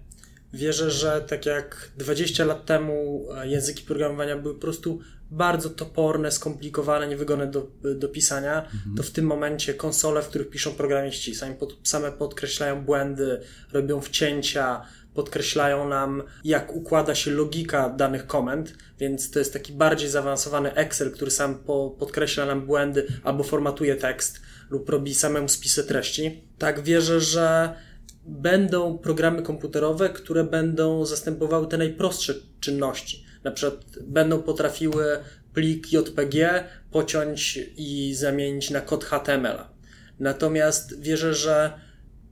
[0.53, 4.99] Wierzę, że tak jak 20 lat temu e, języki programowania były po prostu
[5.31, 8.95] bardzo toporne, skomplikowane, niewygodne do, do pisania, mhm.
[8.97, 13.41] to w tym momencie konsole, w których piszą programiści, same, pod, same podkreślają błędy,
[13.73, 14.81] robią wcięcia,
[15.13, 21.11] podkreślają nam, jak układa się logika danych komend, więc to jest taki bardziej zaawansowany Excel,
[21.11, 26.41] który sam po, podkreśla nam błędy albo formatuje tekst lub robi samemu spisy treści.
[26.57, 27.73] Tak wierzę, że
[28.25, 33.26] będą programy komputerowe, które będą zastępowały te najprostsze czynności.
[33.47, 35.05] Na przykład będą potrafiły
[35.53, 39.57] plik JPG pociąć i zamienić na kod HTML.
[40.19, 41.73] Natomiast wierzę, że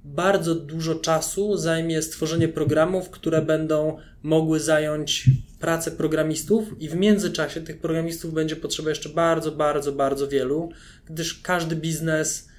[0.04, 7.62] bardzo dużo czasu zajmie stworzenie programów, które będą mogły zająć pracę programistów, i w międzyczasie
[7.62, 10.69] tych programistów będzie potrzeba jeszcze bardzo, bardzo, bardzo wielu,
[11.06, 12.49] gdyż każdy biznes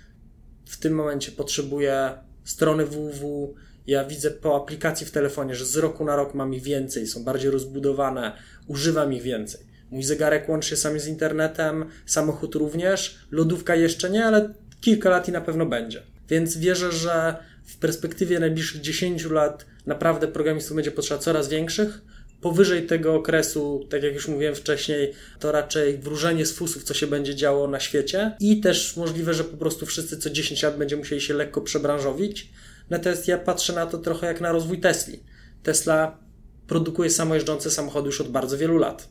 [0.67, 2.11] w tym momencie potrzebuje
[2.45, 3.55] strony www.
[3.87, 7.25] Ja widzę po aplikacji w telefonie, że z roku na rok mam ich więcej, są
[7.25, 8.33] bardziej rozbudowane,
[8.67, 9.61] używam ich więcej.
[9.91, 15.29] Mój zegarek łączy się sam z internetem, samochód również, lodówka jeszcze nie, ale kilka lat
[15.29, 16.03] i na pewno będzie.
[16.29, 22.01] Więc wierzę, że w perspektywie najbliższych 10 lat naprawdę programistów będzie potrzeba coraz większych.
[22.41, 27.07] Powyżej tego okresu, tak jak już mówiłem wcześniej, to raczej wróżenie z fusów, co się
[27.07, 28.33] będzie działo na świecie.
[28.41, 32.49] I też możliwe, że po prostu wszyscy co 10 lat będziemy musieli się lekko przebranżowić.
[32.91, 35.23] Natomiast ja patrzę na to trochę jak na rozwój Tesli.
[35.63, 36.19] Tesla
[36.67, 39.09] produkuje samojeżdżące samochody już od bardzo wielu lat.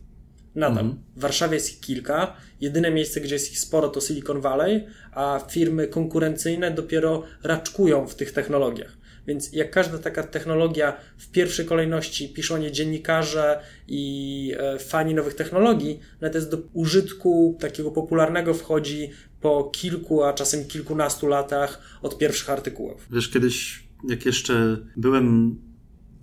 [0.55, 0.85] Nadal.
[0.85, 1.03] Mhm.
[1.15, 2.35] W Warszawie jest ich kilka.
[2.61, 8.15] Jedyne miejsce, gdzie jest ich sporo, to Silicon Valley, a firmy konkurencyjne dopiero raczkują w
[8.15, 8.97] tych technologiach.
[9.27, 15.33] Więc jak każda taka technologia, w pierwszej kolejności piszą nie dziennikarze i e, fani nowych
[15.33, 19.11] technologii, natomiast do użytku takiego popularnego wchodzi
[19.45, 23.07] po kilku, a czasem kilkunastu latach od pierwszych artykułów.
[23.11, 25.55] Wiesz, kiedyś, jak jeszcze byłem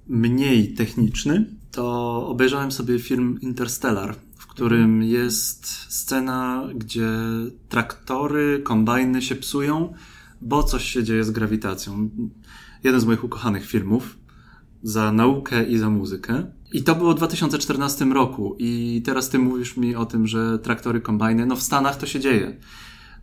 [0.06, 1.86] mniej techniczny, to
[2.26, 7.10] obejrzałem sobie film Interstellar, w którym jest scena, gdzie
[7.68, 9.94] traktory, kombajny się psują,
[10.40, 12.10] bo coś się dzieje z grawitacją.
[12.84, 14.18] Jeden z moich ukochanych filmów
[14.82, 16.46] za naukę i za muzykę.
[16.72, 18.56] I to było w 2014 roku.
[18.58, 22.20] I teraz ty mówisz mi o tym, że traktory, kombajny, no w Stanach to się
[22.20, 22.56] dzieje.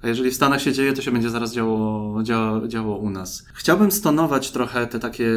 [0.01, 3.45] A jeżeli w Stanach się dzieje, to się będzie zaraz działo, działo, działo u nas.
[3.53, 5.31] Chciałbym stonować trochę te takie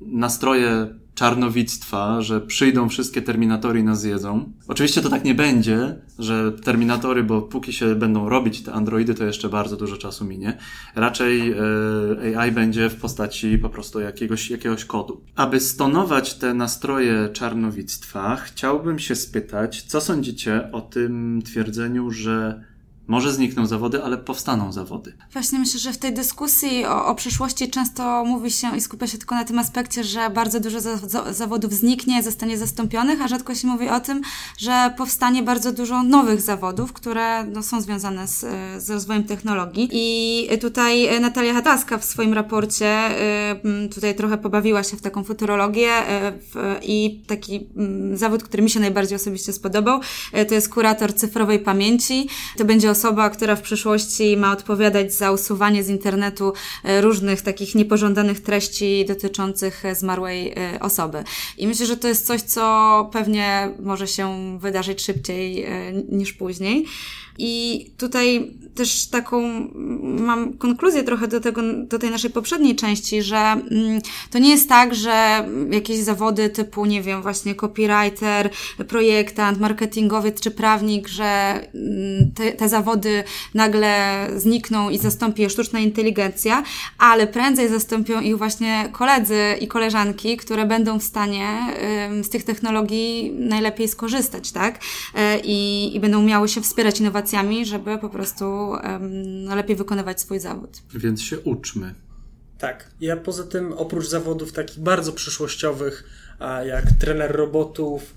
[0.00, 4.52] nastroje czarnowictwa, że przyjdą wszystkie terminatory i nas zjedzą.
[4.68, 9.24] Oczywiście to tak nie będzie, że terminatory, bo póki się będą robić te androidy, to
[9.24, 10.58] jeszcze bardzo dużo czasu minie.
[10.94, 15.20] Raczej e, AI będzie w postaci po prostu jakiegoś, jakiegoś kodu.
[15.36, 22.64] Aby stonować te nastroje czarnowictwa, chciałbym się spytać, co sądzicie o tym twierdzeniu, że
[23.06, 25.12] może znikną zawody, ale powstaną zawody.
[25.32, 29.18] Właśnie myślę, że w tej dyskusji o, o przyszłości często mówi się i skupia się
[29.18, 33.54] tylko na tym aspekcie, że bardzo dużo za, za, zawodów zniknie, zostanie zastąpionych, a rzadko
[33.54, 34.20] się mówi o tym,
[34.58, 38.40] że powstanie bardzo dużo nowych zawodów, które no, są związane z,
[38.84, 39.88] z rozwojem technologii.
[39.92, 43.10] I tutaj Natalia Hataska w swoim raporcie
[43.84, 46.32] y, tutaj trochę pobawiła się w taką futurologię y,
[46.82, 50.00] i taki mm, zawód, który mi się najbardziej osobiście spodobał,
[50.38, 52.28] y, to jest kurator cyfrowej pamięci.
[52.56, 56.52] To będzie osoba, która w przyszłości ma odpowiadać za usuwanie z internetu
[56.84, 61.24] e, różnych takich niepożądanych treści dotyczących e, zmarłej e, osoby.
[61.58, 62.64] I myślę, że to jest coś, co
[63.12, 65.66] pewnie może się wydarzyć szybciej
[66.08, 66.86] niż później.
[67.38, 69.68] I tutaj też taką
[70.02, 74.68] mam konkluzję trochę do, tego, do tej naszej poprzedniej części, że mm, to nie jest
[74.68, 78.50] tak, że jakieś zawody typu, nie wiem, właśnie copywriter,
[78.88, 85.80] projektant, marketingowiec czy prawnik, że mm, te, te zawody nagle znikną i zastąpi je sztuczna
[85.80, 86.62] inteligencja,
[86.98, 91.48] ale prędzej zastąpią ich właśnie koledzy i koleżanki, które będą w stanie
[92.22, 94.80] z tych technologii najlepiej skorzystać, tak?
[95.14, 98.44] E, I, i będą miały się wspierać innowacjami, żeby po prostu
[99.20, 100.82] no, lepiej wykonywać swój zawód.
[100.94, 101.94] Więc się uczmy.
[102.58, 102.90] Tak.
[103.00, 106.04] Ja poza tym, oprócz zawodów takich bardzo przyszłościowych,
[106.66, 108.14] jak trener robotów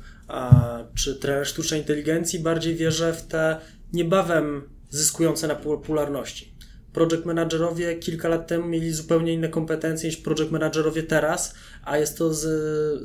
[0.95, 3.59] czy trener sztucznej inteligencji, bardziej wierzę w te
[3.93, 6.57] niebawem zyskujące na popularności.
[6.93, 12.17] Project managerowie kilka lat temu mieli zupełnie inne kompetencje niż project managerowie teraz, a jest
[12.17, 12.47] to z,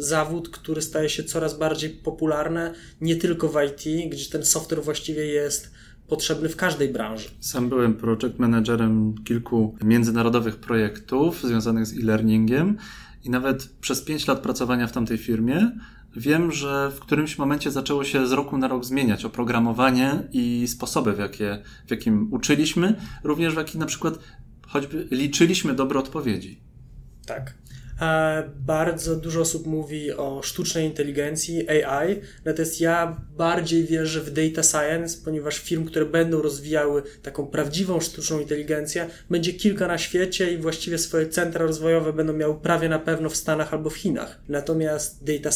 [0.04, 5.26] zawód, który staje się coraz bardziej popularny, nie tylko w IT, gdzie ten software właściwie
[5.26, 5.70] jest
[6.12, 7.29] potrzebny w każdej branży.
[7.40, 12.77] Sam byłem project managerem kilku międzynarodowych projektów związanych z e-learningiem
[13.25, 15.70] i nawet przez pięć lat pracowania w tamtej firmie
[16.16, 21.12] wiem, że w którymś momencie zaczęło się z roku na rok zmieniać oprogramowanie i sposoby,
[21.12, 22.94] w, jakie, w jakim uczyliśmy,
[23.25, 24.18] również w jaki na przykład
[24.66, 26.61] choćby liczyliśmy dobre odpowiedzi.
[27.27, 27.55] Tak.
[28.57, 35.18] Bardzo dużo osób mówi o sztucznej inteligencji, AI, natomiast ja bardziej wierzę w data science,
[35.24, 40.98] ponieważ firm, które będą rozwijały taką prawdziwą sztuczną inteligencję, będzie kilka na świecie i właściwie
[40.98, 44.40] swoje centra rozwojowe będą miały prawie na pewno w Stanach albo w Chinach.
[44.48, 45.50] Natomiast data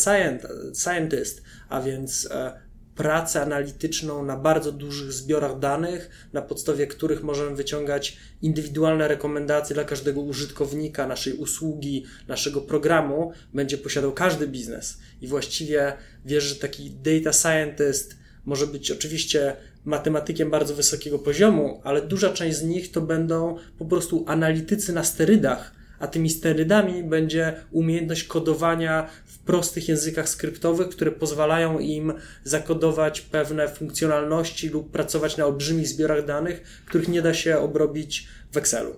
[0.74, 2.65] scientist, a więc e,
[2.96, 9.84] pracę analityczną na bardzo dużych zbiorach danych, na podstawie których możemy wyciągać indywidualne rekomendacje dla
[9.84, 14.98] każdego użytkownika naszej usługi, naszego programu, będzie posiadał każdy biznes.
[15.20, 15.92] I właściwie
[16.24, 22.56] wierzę, że taki data scientist może być oczywiście matematykiem bardzo wysokiego poziomu, ale duża część
[22.56, 29.08] z nich to będą po prostu analitycy na sterydach, a tymi sterydami będzie umiejętność kodowania
[29.46, 32.12] prostych językach skryptowych, które pozwalają im
[32.44, 38.56] zakodować pewne funkcjonalności lub pracować na olbrzymich zbiorach danych, których nie da się obrobić w
[38.56, 38.94] Excelu.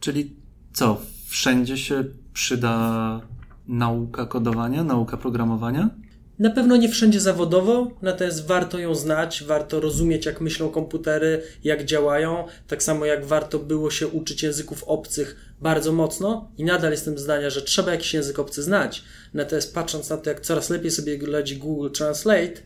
[0.00, 0.36] Czyli
[0.72, 3.20] co, wszędzie się przyda
[3.68, 5.90] nauka kodowania, nauka programowania?
[6.38, 11.84] Na pewno nie wszędzie zawodowo, natomiast warto ją znać, warto rozumieć, jak myślą komputery, jak
[11.84, 17.18] działają, tak samo jak warto było się uczyć języków obcych bardzo mocno i nadal jestem
[17.18, 19.04] zdania, że trzeba jakiś język obcy znać.
[19.34, 22.62] Natomiast patrząc na to, jak coraz lepiej sobie radzi Google Translate,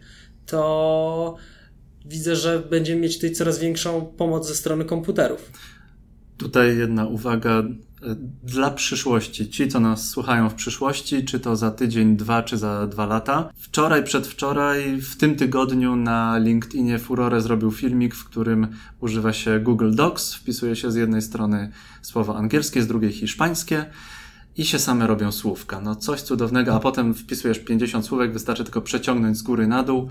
[0.46, 1.37] to
[2.05, 5.51] widzę, że będziemy mieć tutaj coraz większą pomoc ze strony komputerów.
[6.37, 7.62] Tutaj jedna uwaga
[8.42, 9.51] dla przyszłości.
[9.51, 13.53] Ci, co nas słuchają w przyszłości, czy to za tydzień, dwa, czy za dwa lata.
[13.57, 18.66] Wczoraj, przedwczoraj, w tym tygodniu na LinkedInie Furore zrobił filmik, w którym
[19.01, 20.35] używa się Google Docs.
[20.35, 21.70] Wpisuje się z jednej strony
[22.03, 23.85] słowa angielskie, z drugiej hiszpańskie
[24.57, 25.81] i się same robią słówka.
[25.81, 30.09] No coś cudownego, a potem wpisujesz 50 słówek, wystarczy tylko przeciągnąć z góry na dół,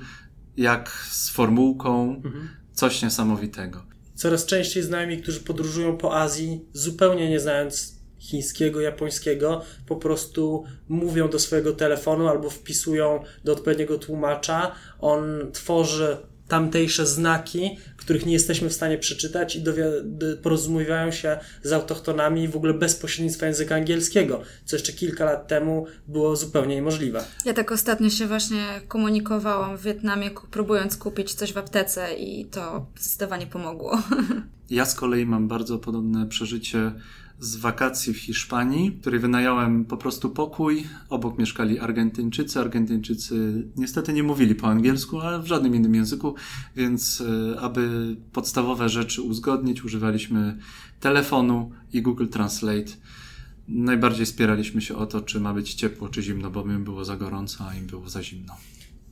[0.58, 2.16] jak z formułką.
[2.16, 2.50] Mhm.
[2.74, 3.84] Coś niesamowitego.
[4.16, 11.30] Coraz częściej znajomi, którzy podróżują po Azji, zupełnie nie znając chińskiego, japońskiego, po prostu mówią
[11.30, 14.72] do swojego telefonu albo wpisują do odpowiedniego tłumacza.
[15.00, 15.22] On
[15.54, 16.18] tworzy
[16.52, 19.64] tamtejsze znaki, których nie jesteśmy w stanie przeczytać i
[20.44, 25.86] porozumiewają się z autochtonami w ogóle bez pośrednictwa języka angielskiego, co jeszcze kilka lat temu
[26.08, 27.24] było zupełnie niemożliwe.
[27.46, 32.86] Ja tak ostatnio się właśnie komunikowałam w Wietnamie, próbując kupić coś w aptece i to
[33.00, 33.98] zdecydowanie pomogło.
[34.70, 36.92] Ja z kolei mam bardzo podobne przeżycie
[37.42, 40.84] z wakacji w Hiszpanii, której wynająłem po prostu pokój.
[41.10, 42.60] Obok mieszkali Argentyńczycy.
[42.60, 46.36] Argentyńczycy niestety nie mówili po angielsku, ale w żadnym innym języku,
[46.76, 47.24] więc
[47.54, 50.58] e, aby podstawowe rzeczy uzgodnić, używaliśmy
[51.00, 52.92] telefonu i Google Translate.
[53.68, 57.18] Najbardziej spieraliśmy się o to, czy ma być ciepło, czy zimno, bo mi było za
[57.18, 58.54] gorąco, a im było za zimno.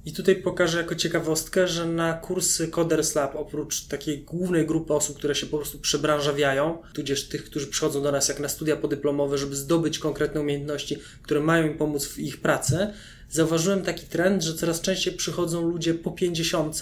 [0.05, 5.17] I tutaj pokażę jako ciekawostkę, że na kursy Coders Lab, oprócz takiej głównej grupy osób,
[5.17, 9.37] które się po prostu przebranżawiają, tudzież tych, którzy przychodzą do nas jak na studia podyplomowe,
[9.37, 12.87] żeby zdobyć konkretne umiejętności, które mają im pomóc w ich pracy,
[13.29, 16.79] zauważyłem taki trend, że coraz częściej przychodzą ludzie po 50,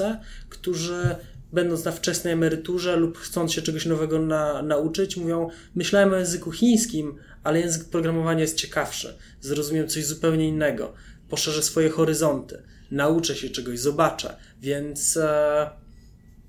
[0.50, 1.16] którzy
[1.54, 6.52] będąc na wczesnej emeryturze lub chcąc się czegoś nowego na, nauczyć, mówią: Myślałem o języku
[6.52, 10.94] chińskim, ale język programowania jest ciekawszy, zrozumiem coś zupełnie innego,
[11.30, 14.36] poszerzę swoje horyzonty nauczę się czegoś, zobaczę.
[14.62, 15.70] Więc e,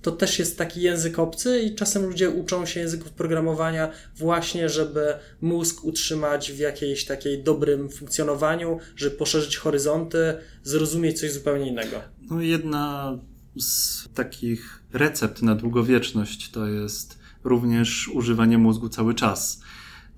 [0.03, 5.15] to też jest taki język obcy i czasem ludzie uczą się języków programowania właśnie, żeby
[5.41, 12.01] mózg utrzymać w jakiejś takiej dobrym funkcjonowaniu, żeby poszerzyć horyzonty, zrozumieć coś zupełnie innego.
[12.31, 13.19] No jedna
[13.61, 19.61] z takich recept na długowieczność to jest również używanie mózgu cały czas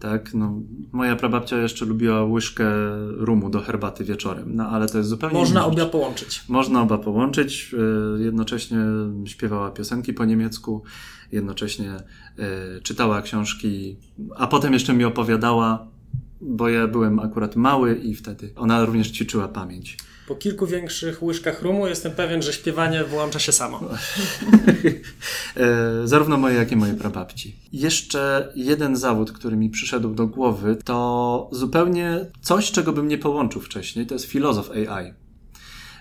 [0.01, 0.35] tak?
[0.35, 2.65] No, moja prababcia jeszcze lubiła łyżkę
[3.17, 6.45] rumu do herbaty wieczorem, no ale to jest zupełnie Można oba połączyć.
[6.49, 7.75] Można oba połączyć.
[8.19, 8.79] E, jednocześnie
[9.25, 10.83] śpiewała piosenki po niemiecku,
[11.33, 13.97] jednocześnie e, czytała książki,
[14.37, 15.87] a potem jeszcze mi opowiadała,
[16.41, 19.97] bo ja byłem akurat mały i wtedy ona również ćwiczyła pamięć.
[20.31, 23.81] Po kilku większych łyżkach rumu jestem pewien, że śpiewanie włącza się samo.
[25.57, 27.57] E, zarówno moje, jak i moje prababci.
[27.73, 33.61] Jeszcze jeden zawód, który mi przyszedł do głowy, to zupełnie coś, czego bym nie połączył
[33.61, 35.15] wcześniej, to jest filozof AI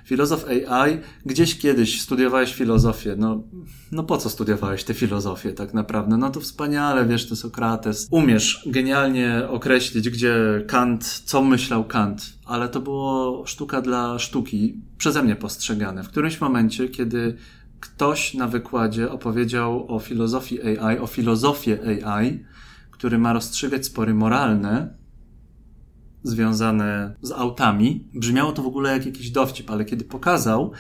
[0.10, 3.44] filozof AI, gdzieś kiedyś studiowałeś filozofię, no,
[3.92, 6.18] no po co studiowałeś tę filozofię tak naprawdę?
[6.18, 8.08] No to wspaniale, wiesz, to Sokrates.
[8.12, 15.24] Umiesz genialnie określić, gdzie Kant, co myślał Kant, ale to było sztuka dla sztuki, przeze
[15.24, 16.04] mnie postrzegane.
[16.04, 17.36] W którymś momencie, kiedy
[17.80, 22.44] ktoś na wykładzie opowiedział o filozofii AI, o filozofię AI,
[22.92, 24.99] który ma rozstrzygać spory moralne,
[26.24, 28.04] związane z autami.
[28.14, 30.72] Brzmiało to w ogóle jak jakiś dowcip, ale kiedy pokazał,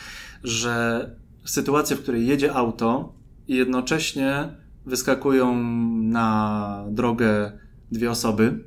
[0.43, 1.09] że
[1.45, 3.13] sytuacja, w której jedzie auto
[3.47, 4.49] i jednocześnie
[4.85, 5.63] wyskakują
[6.03, 7.51] na drogę
[7.91, 8.63] dwie osoby,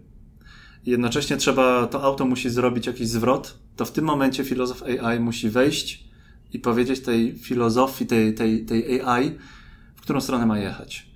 [0.86, 5.50] jednocześnie trzeba, to auto musi zrobić jakiś zwrot, to w tym momencie filozof AI musi
[5.50, 6.04] wejść
[6.52, 9.38] i powiedzieć tej filozofii, tej, tej, tej AI,
[9.96, 11.11] w którą stronę ma jechać.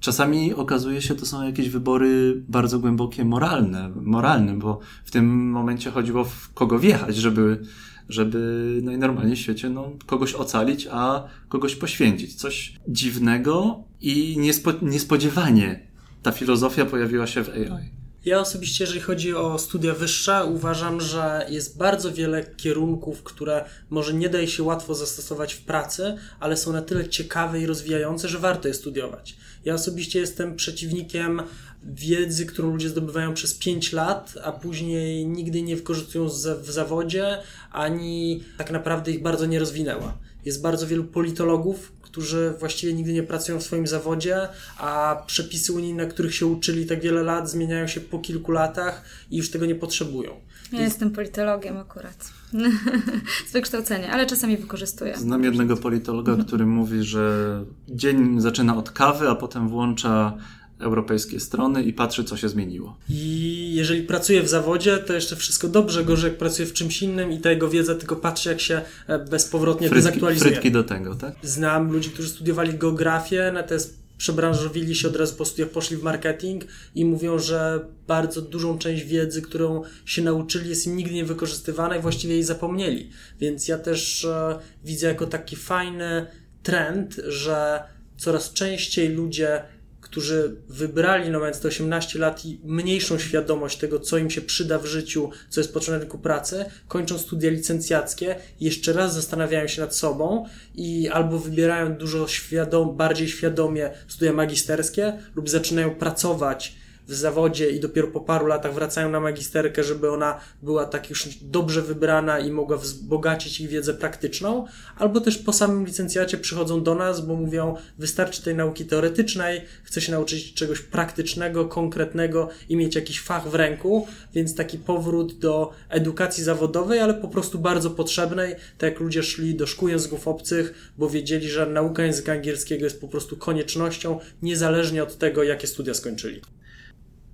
[0.00, 5.90] Czasami okazuje się, to są jakieś wybory bardzo głębokie moralne, moralne, bo w tym momencie
[5.90, 7.62] chodziło w kogo wjechać, żeby,
[8.08, 12.34] żeby najnormalniej w świecie no, kogoś ocalić, a kogoś poświęcić.
[12.34, 15.86] Coś dziwnego i niespo, niespodziewanie
[16.22, 18.00] ta filozofia pojawiła się w AI.
[18.24, 24.14] Ja osobiście, jeżeli chodzi o studia wyższe, uważam, że jest bardzo wiele kierunków, które może
[24.14, 28.38] nie daje się łatwo zastosować w pracy, ale są na tyle ciekawe i rozwijające, że
[28.38, 29.36] warto je studiować.
[29.64, 31.42] Ja osobiście jestem przeciwnikiem
[31.84, 36.28] wiedzy, którą ludzie zdobywają przez 5 lat, a później nigdy nie wykorzystują
[36.62, 37.38] w zawodzie,
[37.72, 40.18] ani tak naprawdę ich bardzo nie rozwinęła.
[40.44, 46.06] Jest bardzo wielu politologów, którzy właściwie nigdy nie pracują w swoim zawodzie, a przepisy unijne,
[46.06, 49.74] których się uczyli tak wiele lat, zmieniają się po kilku latach i już tego nie
[49.74, 50.40] potrzebują.
[50.72, 52.32] Ja jestem politologiem akurat.
[53.48, 55.16] Z wykształcenia, ale czasami wykorzystuję.
[55.16, 60.36] Znam jednego politologa, który mówi, że dzień zaczyna od kawy, a potem włącza
[60.80, 62.96] europejskie strony i patrzy, co się zmieniło.
[63.08, 67.32] I jeżeli pracuje w zawodzie, to jeszcze wszystko dobrze, gorzej jak pracuje w czymś innym
[67.32, 70.50] i ta jego wiedza tylko patrzy, jak się e, bezpowrotnie frytki, dezaktualizuje.
[70.50, 71.34] Frytki do tego, tak?
[71.42, 76.64] Znam ludzi, którzy studiowali geografię, natomiast przebranżowili się od razu po studiach, poszli w marketing
[76.94, 81.96] i mówią, że bardzo dużą część wiedzy, którą się nauczyli, jest im nigdy nie wykorzystywana
[81.96, 83.10] i właściwie jej zapomnieli.
[83.40, 86.26] Więc ja też e, widzę jako taki fajny
[86.62, 87.82] trend, że
[88.16, 89.62] coraz częściej ludzie
[90.10, 94.78] którzy wybrali, no mając te 18 lat i mniejszą świadomość tego, co im się przyda
[94.78, 99.80] w życiu, co jest potrzebne na rynku pracy, kończą studia licencjackie, jeszcze raz zastanawiają się
[99.80, 106.79] nad sobą i albo wybierają dużo świadom, bardziej świadomie studia magisterskie lub zaczynają pracować
[107.10, 111.28] w zawodzie i dopiero po paru latach wracają na magisterkę, żeby ona była tak już
[111.42, 116.94] dobrze wybrana i mogła wzbogacić ich wiedzę praktyczną, albo też po samym licencjacie przychodzą do
[116.94, 122.94] nas, bo mówią, wystarczy tej nauki teoretycznej, chcę się nauczyć czegoś praktycznego, konkretnego i mieć
[122.94, 128.54] jakiś fach w ręku, więc taki powrót do edukacji zawodowej, ale po prostu bardzo potrzebnej,
[128.78, 133.00] tak jak ludzie szli do szkół języków obcych, bo wiedzieli, że nauka języka angielskiego jest
[133.00, 136.40] po prostu koniecznością, niezależnie od tego, jakie studia skończyli.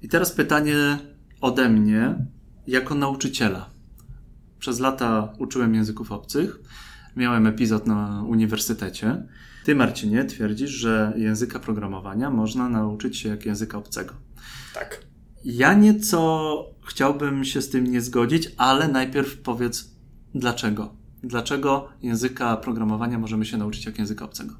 [0.07, 0.99] I teraz pytanie
[1.41, 2.15] ode mnie,
[2.67, 3.71] jako nauczyciela.
[4.59, 6.61] Przez lata uczyłem języków obcych,
[7.17, 9.27] miałem epizod na uniwersytecie.
[9.65, 14.15] Ty, Marcinie, twierdzisz, że języka programowania można nauczyć się jak języka obcego.
[14.75, 15.01] Tak.
[15.45, 19.91] Ja nieco chciałbym się z tym nie zgodzić, ale najpierw powiedz
[20.35, 20.95] dlaczego.
[21.23, 24.55] Dlaczego języka programowania możemy się nauczyć jak języka obcego?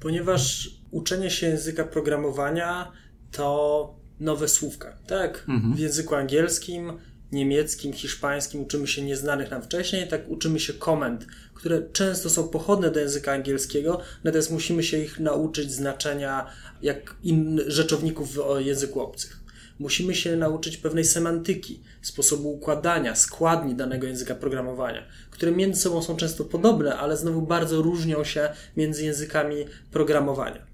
[0.00, 2.92] Ponieważ uczenie się języka programowania
[3.30, 4.96] to nowe słówka.
[5.06, 5.74] Tak, mhm.
[5.74, 6.92] w języku angielskim,
[7.32, 12.90] niemieckim, hiszpańskim uczymy się nieznanych nam wcześniej, tak uczymy się komend, które często są pochodne
[12.90, 16.46] do języka angielskiego, natomiast musimy się ich nauczyć znaczenia
[16.82, 19.46] jak innych rzeczowników w języku obcych.
[19.78, 26.16] Musimy się nauczyć pewnej semantyki, sposobu układania, składni danego języka programowania, które między sobą są
[26.16, 29.56] często podobne, ale znowu bardzo różnią się między językami
[29.90, 30.66] programowania.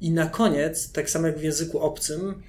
[0.00, 2.42] I na koniec, tak samo jak w języku obcym,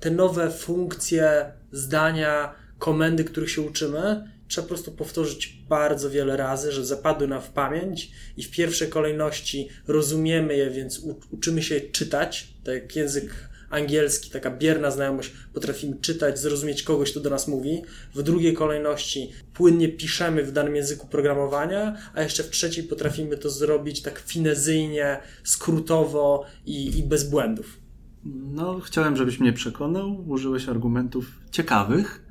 [0.00, 6.72] te nowe funkcje, zdania, komendy, których się uczymy, trzeba po prostu powtórzyć bardzo wiele razy,
[6.72, 12.48] że zapadły nam w pamięć i w pierwszej kolejności rozumiemy je, więc uczymy się czytać,
[12.64, 17.82] tak jak język angielski, taka bierna znajomość, potrafimy czytać, zrozumieć kogoś, kto do nas mówi.
[18.14, 23.50] W drugiej kolejności płynnie piszemy w danym języku programowania, a jeszcze w trzeciej potrafimy to
[23.50, 27.77] zrobić tak finezyjnie, skrótowo i, i bez błędów.
[28.34, 30.24] No, chciałem, żebyś mnie przekonał.
[30.30, 32.26] Użyłeś argumentów ciekawych.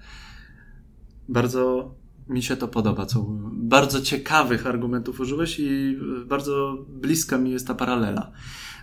[1.30, 1.96] Bardzo
[2.30, 7.76] mi się to podoba, co bardzo ciekawych argumentów użyłeś i bardzo bliska mi jest ta
[7.76, 8.32] paralela.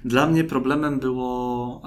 [0.05, 1.83] Dla mnie problemem było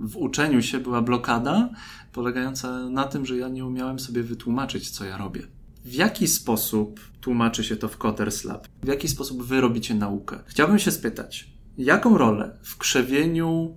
[0.00, 1.70] w uczeniu się była blokada
[2.12, 5.42] polegająca na tym, że ja nie umiałem sobie wytłumaczyć, co ja robię.
[5.84, 8.68] W jaki sposób tłumaczy się to w Coders Lab?
[8.82, 10.38] W jaki sposób wy robicie naukę?
[10.46, 13.76] Chciałbym się spytać, jaką rolę w krzewieniu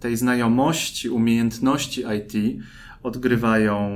[0.00, 2.62] tej znajomości, umiejętności IT
[3.02, 3.90] odgrywają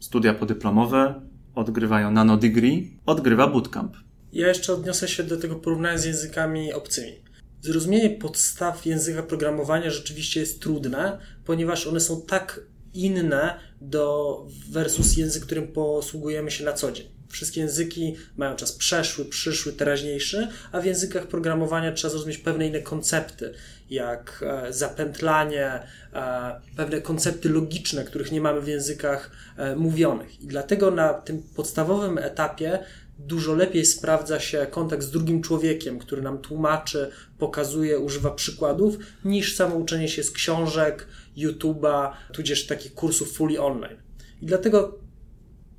[0.00, 1.20] studia podyplomowe,
[1.54, 3.96] odgrywają nano degree, odgrywa bootcamp.
[4.32, 7.12] Ja jeszcze odniosę się do tego porównania z językami obcymi.
[7.60, 12.60] Zrozumienie podstaw języka programowania rzeczywiście jest trudne, ponieważ one są tak
[12.94, 17.06] inne do versus język, którym posługujemy się na co dzień.
[17.28, 22.82] Wszystkie języki mają czas przeszły, przyszły, teraźniejszy, a w językach programowania trzeba zrozumieć pewne inne
[22.82, 23.54] koncepty,
[23.90, 25.82] jak e, zapętlanie,
[26.12, 30.40] e, pewne koncepty logiczne, których nie mamy w językach e, mówionych.
[30.40, 32.78] I dlatego na tym podstawowym etapie
[33.18, 39.56] dużo lepiej sprawdza się kontakt z drugim człowiekiem, który nam tłumaczy, pokazuje, używa przykładów, niż
[39.56, 41.06] samo uczenie się z książek,
[41.36, 43.96] YouTube'a, tudzież takich kursów fully online.
[44.42, 44.98] I dlatego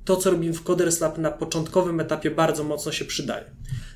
[0.04, 3.44] to, co robimy w Coders Lab na początkowym etapie bardzo mocno się przydaje.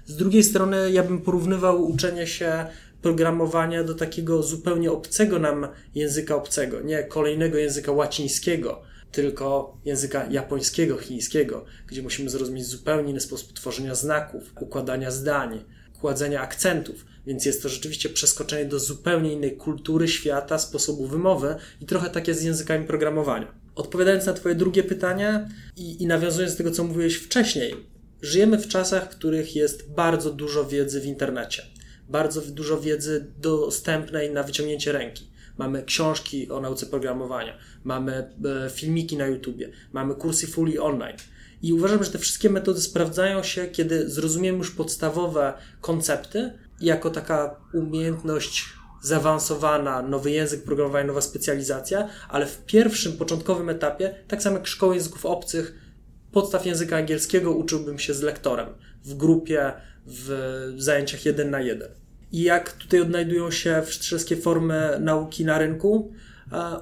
[0.06, 2.66] Z drugiej strony ja bym porównywał uczenie się
[3.02, 8.82] programowania do takiego zupełnie obcego nam języka obcego, nie kolejnego języka łacińskiego,
[9.12, 15.64] tylko języka japońskiego, chińskiego, gdzie musimy zrozumieć zupełnie inny sposób tworzenia znaków, układania zdań,
[16.00, 17.04] kładzenia akcentów.
[17.26, 22.28] Więc jest to rzeczywiście przeskoczenie do zupełnie innej kultury, świata, sposobu wymowy i trochę tak
[22.28, 23.54] jest z językami programowania.
[23.74, 27.74] Odpowiadając na Twoje drugie pytanie i, i nawiązując do tego, co mówiłeś wcześniej,
[28.22, 31.62] żyjemy w czasach, w których jest bardzo dużo wiedzy w internecie,
[32.08, 35.30] bardzo dużo wiedzy dostępnej na wyciągnięcie ręki.
[35.58, 38.12] Mamy książki o nauce programowania, mamy
[38.66, 41.16] e, filmiki na YouTubie, mamy kursy fully online.
[41.62, 47.56] I uważam, że te wszystkie metody sprawdzają się, kiedy zrozumiemy już podstawowe koncepty, jako taka
[47.74, 48.64] umiejętność
[49.02, 54.94] zaawansowana, nowy język programowania, nowa specjalizacja, ale w pierwszym, początkowym etapie, tak samo jak szkoły
[54.94, 55.74] języków obcych,
[56.32, 58.68] podstaw języka angielskiego uczyłbym się z lektorem
[59.04, 59.72] w grupie,
[60.06, 61.88] w zajęciach jeden na jeden.
[62.32, 66.12] I jak tutaj odnajdują się wszystkie formy nauki na rynku,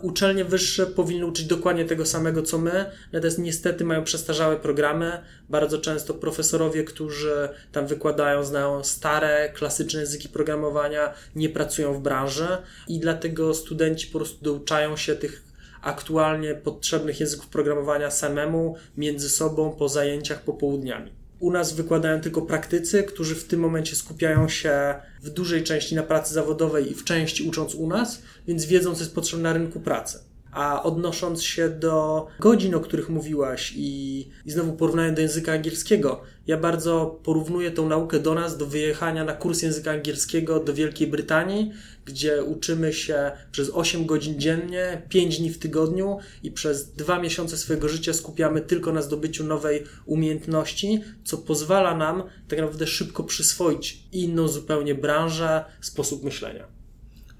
[0.02, 5.12] uczelnie wyższe powinny uczyć dokładnie tego samego co my, natomiast niestety mają przestarzałe programy.
[5.48, 12.46] Bardzo często profesorowie, którzy tam wykładają, znają stare, klasyczne języki programowania, nie pracują w branży
[12.88, 15.42] i dlatego studenci po prostu douczają się tych
[15.82, 21.19] aktualnie potrzebnych języków programowania samemu, między sobą, po zajęciach popołudniami.
[21.41, 26.03] U nas wykładają tylko praktycy, którzy w tym momencie skupiają się w dużej części na
[26.03, 29.80] pracy zawodowej i w części ucząc u nas, więc wiedzą, co jest potrzebne na rynku
[29.80, 30.30] pracy.
[30.53, 36.20] A odnosząc się do godzin, o których mówiłaś i, i znowu porównanie do języka angielskiego,
[36.46, 41.07] ja bardzo porównuję tą naukę do nas, do wyjechania na kurs języka angielskiego do Wielkiej
[41.07, 41.72] Brytanii,
[42.05, 47.57] gdzie uczymy się przez 8 godzin dziennie, 5 dni w tygodniu i przez 2 miesiące
[47.57, 54.03] swojego życia skupiamy tylko na zdobyciu nowej umiejętności, co pozwala nam tak naprawdę szybko przyswoić
[54.12, 56.80] inną zupełnie branżę, sposób myślenia.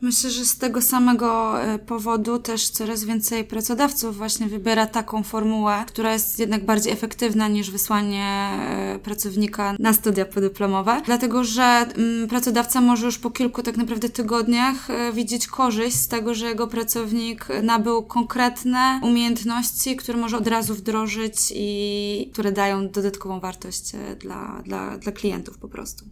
[0.03, 5.85] Myślę, że z tego samego e, powodu też coraz więcej pracodawców właśnie wybiera taką formułę,
[5.87, 12.29] która jest jednak bardziej efektywna niż wysłanie e, pracownika na studia podyplomowe, dlatego że mm,
[12.29, 16.67] pracodawca może już po kilku tak naprawdę tygodniach e, widzieć korzyść z tego, że jego
[16.67, 24.63] pracownik nabył konkretne umiejętności, które może od razu wdrożyć i które dają dodatkową wartość dla,
[24.65, 26.05] dla, dla klientów po prostu.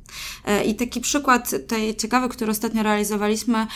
[0.67, 3.67] I taki przykład tej ciekawy, który ostatnio realizowaliśmy,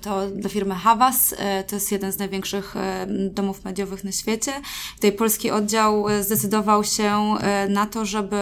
[0.00, 1.34] to dla firmy Havas.
[1.38, 4.52] E, to jest jeden z największych e, domów mediowych na świecie.
[4.94, 7.34] Tutaj polski oddział zdecydował się
[7.68, 8.36] na to, żeby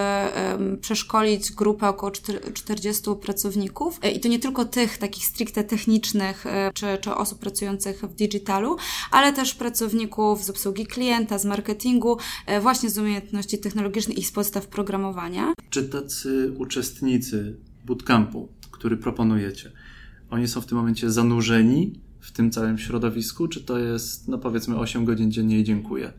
[0.80, 2.12] przeszkolić grupę około
[2.54, 8.14] 40 pracowników i to nie tylko tych takich stricte technicznych czy, czy osób pracujących w
[8.14, 8.76] digitalu,
[9.10, 12.18] ale też pracowników z obsługi klienta, z marketingu,
[12.60, 15.52] właśnie z umiejętności technologicznych i z podstaw programowania.
[15.70, 19.72] Czy tacy uczestnicy bootcampu, który proponujecie,
[20.30, 24.78] oni są w tym momencie zanurzeni w tym całym środowisku, czy to jest, no powiedzmy,
[24.78, 26.12] 8 godzin dziennie i dziękuję?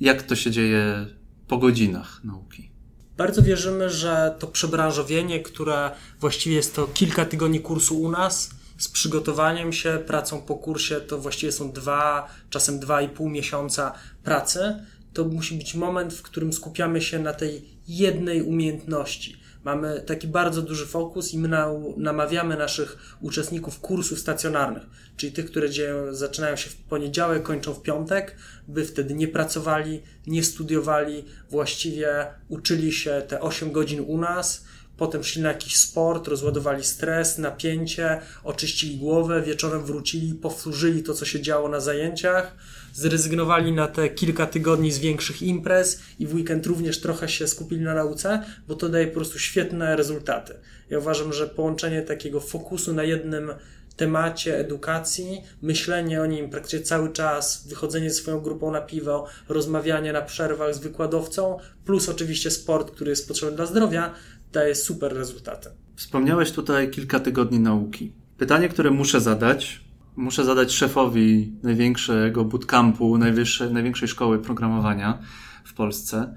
[0.00, 1.06] Jak to się dzieje
[1.48, 2.70] po godzinach nauki?
[3.16, 8.88] Bardzo wierzymy, że to przebranżowienie, które właściwie jest to kilka tygodni kursu u nas, z
[8.88, 13.92] przygotowaniem się, pracą po kursie, to właściwie są dwa, czasem dwa i pół miesiąca
[14.24, 14.84] pracy.
[15.12, 20.62] To musi być moment, w którym skupiamy się na tej jednej umiejętności mamy taki bardzo
[20.62, 21.48] duży fokus i my
[21.96, 24.82] namawiamy naszych uczestników kursów stacjonarnych,
[25.16, 28.36] czyli tych, które dzieją, zaczynają się w poniedziałek, kończą w piątek,
[28.68, 34.64] by wtedy nie pracowali, nie studiowali, właściwie uczyli się te 8 godzin u nas,
[34.96, 41.24] potem szli na jakiś sport, rozładowali stres, napięcie, oczyścili głowę, wieczorem wrócili, powtórzyli to, co
[41.24, 42.56] się działo na zajęciach
[42.96, 47.80] zrezygnowali na te kilka tygodni z większych imprez i w weekend również trochę się skupili
[47.80, 50.54] na nauce, bo to daje po prostu świetne rezultaty.
[50.90, 53.52] Ja uważam, że połączenie takiego fokusu na jednym
[53.96, 60.12] temacie edukacji, myślenie o nim praktycznie cały czas, wychodzenie ze swoją grupą na piwo, rozmawianie
[60.12, 64.14] na przerwach z wykładowcą, plus oczywiście sport, który jest potrzebny dla zdrowia,
[64.52, 65.68] daje super rezultaty.
[65.96, 68.12] Wspomniałeś tutaj kilka tygodni nauki.
[68.38, 69.80] Pytanie, które muszę zadać,
[70.16, 75.18] muszę zadać szefowi największego bootcampu, najwyższej, największej szkoły programowania
[75.64, 76.34] w Polsce.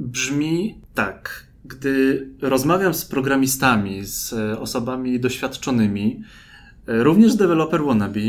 [0.00, 1.46] Brzmi tak.
[1.64, 6.22] Gdy rozmawiam z programistami, z osobami doświadczonymi,
[6.86, 8.20] również z developer wannabe,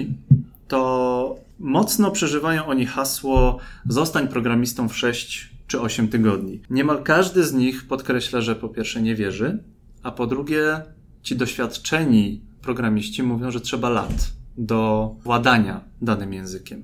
[0.67, 6.61] to mocno przeżywają oni hasło zostań programistą w 6 czy 8 tygodni.
[6.69, 9.63] Niemal każdy z nich podkreśla, że po pierwsze nie wierzy,
[10.03, 10.81] a po drugie
[11.23, 16.83] ci doświadczeni programiści mówią, że trzeba lat do władania danym językiem.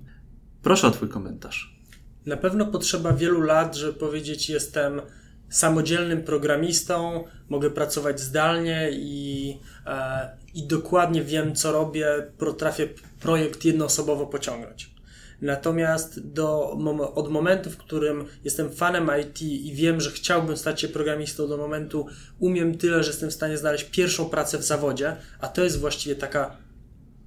[0.62, 1.80] Proszę o Twój komentarz.
[2.26, 5.02] Na pewno potrzeba wielu lat, żeby powiedzieć, jestem
[5.50, 12.08] samodzielnym programistą, mogę pracować zdalnie i, e, i dokładnie wiem, co robię,
[12.38, 14.93] potrafię projekt jednoosobowo pociągnąć.
[15.44, 16.78] Natomiast do,
[17.16, 21.58] od momentu, w którym jestem fanem IT i wiem, że chciałbym stać się programistą, do
[21.58, 22.06] momentu
[22.40, 26.16] umiem tyle, że jestem w stanie znaleźć pierwszą pracę w zawodzie, a to jest właściwie
[26.16, 26.58] taka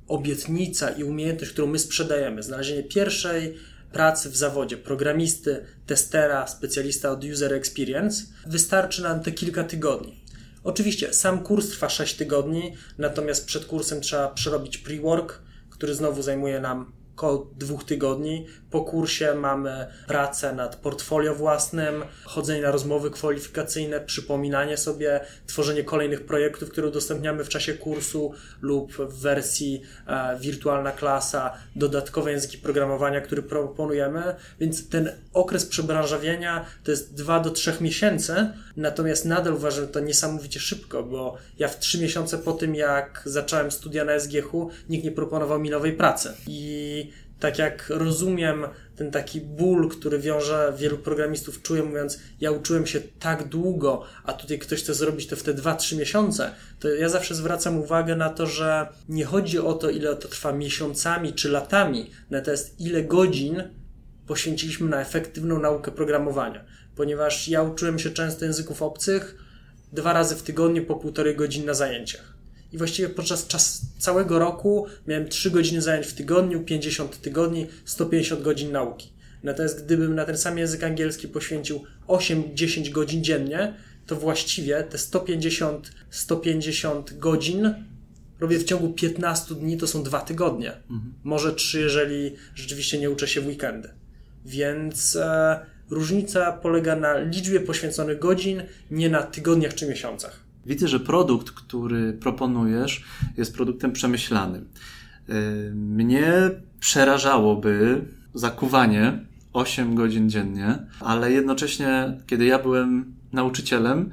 [0.09, 3.55] obietnica i umiejętność, którą my sprzedajemy, znalezienie pierwszej
[3.93, 10.21] pracy w zawodzie programisty, testera, specjalista od user experience, wystarczy nam te kilka tygodni.
[10.65, 15.33] Oczywiście sam kurs trwa 6 tygodni, natomiast przed kursem trzeba przerobić pre-work,
[15.71, 18.47] który znowu zajmuje nam około dwóch tygodni.
[18.77, 26.27] Po kursie mamy pracę nad portfolio własnym, chodzenie na rozmowy kwalifikacyjne, przypominanie sobie, tworzenie kolejnych
[26.27, 33.21] projektów, które udostępniamy w czasie kursu lub w wersji e, wirtualna klasa, dodatkowe języki programowania,
[33.21, 34.35] które proponujemy.
[34.61, 40.01] Więc ten okres przebranżawienia to jest 2 do 3 miesięcy, natomiast nadal uważam, że to
[40.01, 44.53] niesamowicie szybko, bo ja w 3 miesiące po tym, jak zacząłem studia na SGH,
[44.89, 46.35] nikt nie proponował mi nowej pracy.
[46.47, 48.67] I tak jak rozumiem
[48.97, 54.33] ten taki ból, który wiąże wielu programistów, czuje mówiąc, ja uczyłem się tak długo, a
[54.33, 58.31] tutaj ktoś chce zrobić to w te 2-3 miesiące, to ja zawsze zwracam uwagę na
[58.31, 63.63] to, że nie chodzi o to, ile to trwa miesiącami czy latami, natomiast ile godzin
[64.27, 66.65] poświęciliśmy na efektywną naukę programowania.
[66.97, 69.37] Ponieważ ja uczyłem się często języków obcych
[69.93, 72.36] dwa razy w tygodniu po półtorej godziny na zajęciach.
[72.73, 78.43] I właściwie podczas czas całego roku miałem 3 godziny zajęć w tygodniu, 50 tygodni, 150
[78.43, 79.13] godzin nauki.
[79.43, 83.75] Natomiast gdybym na ten sam język angielski poświęcił 8-10 godzin dziennie,
[84.07, 87.75] to właściwie te 150, 150 godzin
[88.41, 90.73] robię w ciągu 15 dni, to są dwa tygodnie.
[90.73, 91.15] Mhm.
[91.25, 93.89] Może trzy, jeżeli rzeczywiście nie uczę się w weekendy.
[94.45, 95.61] Więc e,
[95.91, 100.46] różnica polega na liczbie poświęconych godzin, nie na tygodniach czy miesiącach.
[100.67, 103.05] Widzę, że produkt, który proponujesz,
[103.37, 104.69] jest produktem przemyślanym.
[105.29, 105.35] E,
[105.75, 106.51] mnie
[106.81, 108.05] przerażałoby
[108.35, 109.19] zakuwanie
[109.53, 114.11] 8 godzin dziennie, ale jednocześnie, kiedy ja byłem nauczycielem,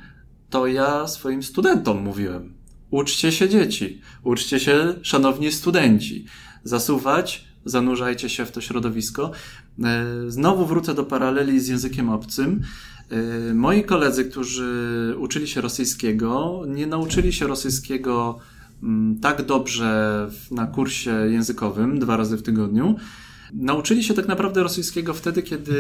[0.50, 2.54] to ja swoim studentom mówiłem:
[2.92, 6.26] uczcie się dzieci, uczcie się, szanowni studenci,
[6.64, 9.32] zasuwać, zanurzajcie się w to środowisko.
[9.84, 12.62] E, znowu wrócę do paraleli z językiem obcym.
[13.10, 18.40] E, moi koledzy, którzy uczyli się rosyjskiego, nie nauczyli się rosyjskiego
[18.84, 22.96] mm, tak dobrze na kursie językowym dwa razy w tygodniu,
[23.54, 25.76] Nauczyli się tak naprawdę rosyjskiego wtedy, kiedy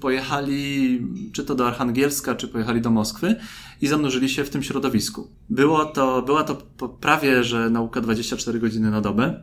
[0.00, 1.00] pojechali
[1.32, 3.36] czy to do Archangielska, czy pojechali do Moskwy
[3.80, 5.28] i zanurzyli się w tym środowisku.
[5.50, 6.54] Było to, była to
[7.00, 9.42] prawie, że nauka 24 godziny na dobę,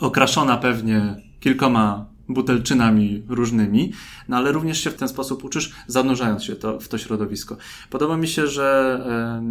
[0.00, 3.92] okraszona pewnie kilkoma butelczynami różnymi,
[4.28, 7.56] no ale również się w ten sposób uczysz, zanurzając się to, w to środowisko.
[7.90, 9.00] Podoba mi się, że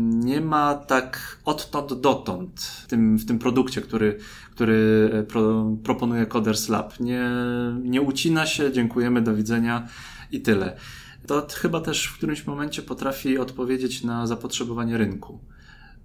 [0.09, 4.17] nie ma tak odtąd dotąd w tym, w tym produkcie, który,
[4.51, 6.99] który e, pro, proponuje Coders Lab.
[6.99, 7.31] Nie,
[7.83, 9.87] nie ucina się, dziękujemy, do widzenia
[10.31, 10.77] i tyle.
[11.27, 15.39] To chyba też w którymś momencie potrafi odpowiedzieć na zapotrzebowanie rynku.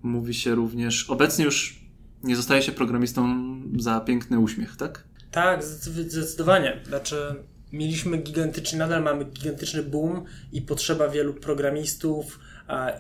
[0.03, 1.85] Mówi się również, obecnie już
[2.25, 3.45] nie zostaje się programistą
[3.77, 5.05] za piękny uśmiech, tak?
[5.35, 6.81] Tak, zdecydowanie.
[6.87, 7.35] Znaczy,
[7.73, 12.39] mieliśmy gigantyczny, nadal mamy gigantyczny boom i potrzeba wielu programistów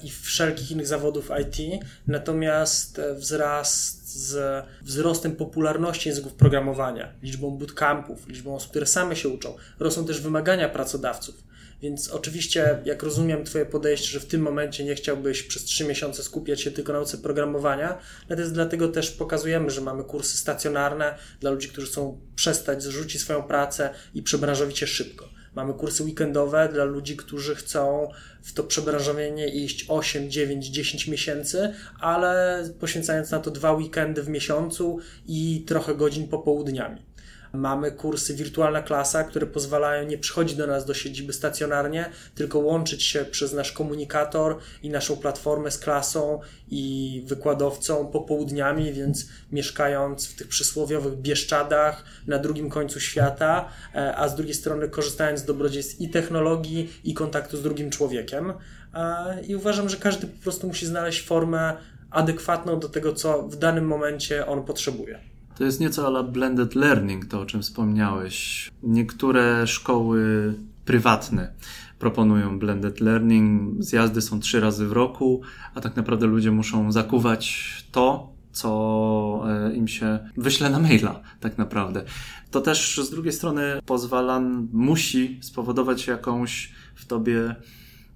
[0.03, 8.28] i wszelkich innych zawodów IT, natomiast e, wzrast z wzrostem popularności języków programowania, liczbą bootcampów,
[8.28, 11.44] liczbą osób, które same się uczą, rosną też wymagania pracodawców.
[11.85, 16.22] Więc oczywiście, jak rozumiem Twoje podejście, że w tym momencie nie chciałbyś przez trzy miesiące
[16.22, 21.51] skupiać się tylko na nauce programowania, natomiast dlatego też pokazujemy, że mamy kursy stacjonarne dla
[21.51, 25.28] ludzi, którzy chcą przestać, zrzucić swoją pracę i przebranżowić się szybko.
[25.55, 28.09] Mamy kursy weekendowe dla ludzi, którzy chcą
[28.43, 34.28] w to przebranżowienie iść 8, 9, 10 miesięcy, ale poświęcając na to dwa weekendy w
[34.28, 37.14] miesiącu i trochę godzin popołudniami.
[37.55, 43.03] Mamy kursy Wirtualna Klasa, które pozwalają nie przychodzić do nas do siedziby stacjonarnie, tylko łączyć
[43.03, 50.37] się przez nasz komunikator i naszą platformę z klasą i wykładowcą popołudniami, więc mieszkając w
[50.37, 56.01] tych przysłowiowych Bieszczadach na drugim końcu świata, e, a z drugiej strony korzystając z dobrodziejstw
[56.01, 58.53] i technologii, i kontaktu z drugim człowiekiem.
[58.95, 61.77] E, I uważam, że każdy po prostu musi znaleźć formę
[62.11, 65.34] adekwatną do tego, co w danym momencie on potrzebuje.
[65.59, 68.71] To jest nieco ala blended learning, to o czym wspomniałeś.
[68.83, 71.53] Niektóre szkoły prywatne
[71.99, 73.75] proponują blended learning.
[73.85, 75.41] Zjazdy są trzy razy w roku,
[75.75, 81.59] a tak naprawdę ludzie muszą zakuwać to, co e, im się wyśle na maila, tak
[81.59, 82.05] naprawdę.
[82.51, 84.41] To też z drugiej strony pozwala,
[84.73, 87.55] musi spowodować jakąś w tobie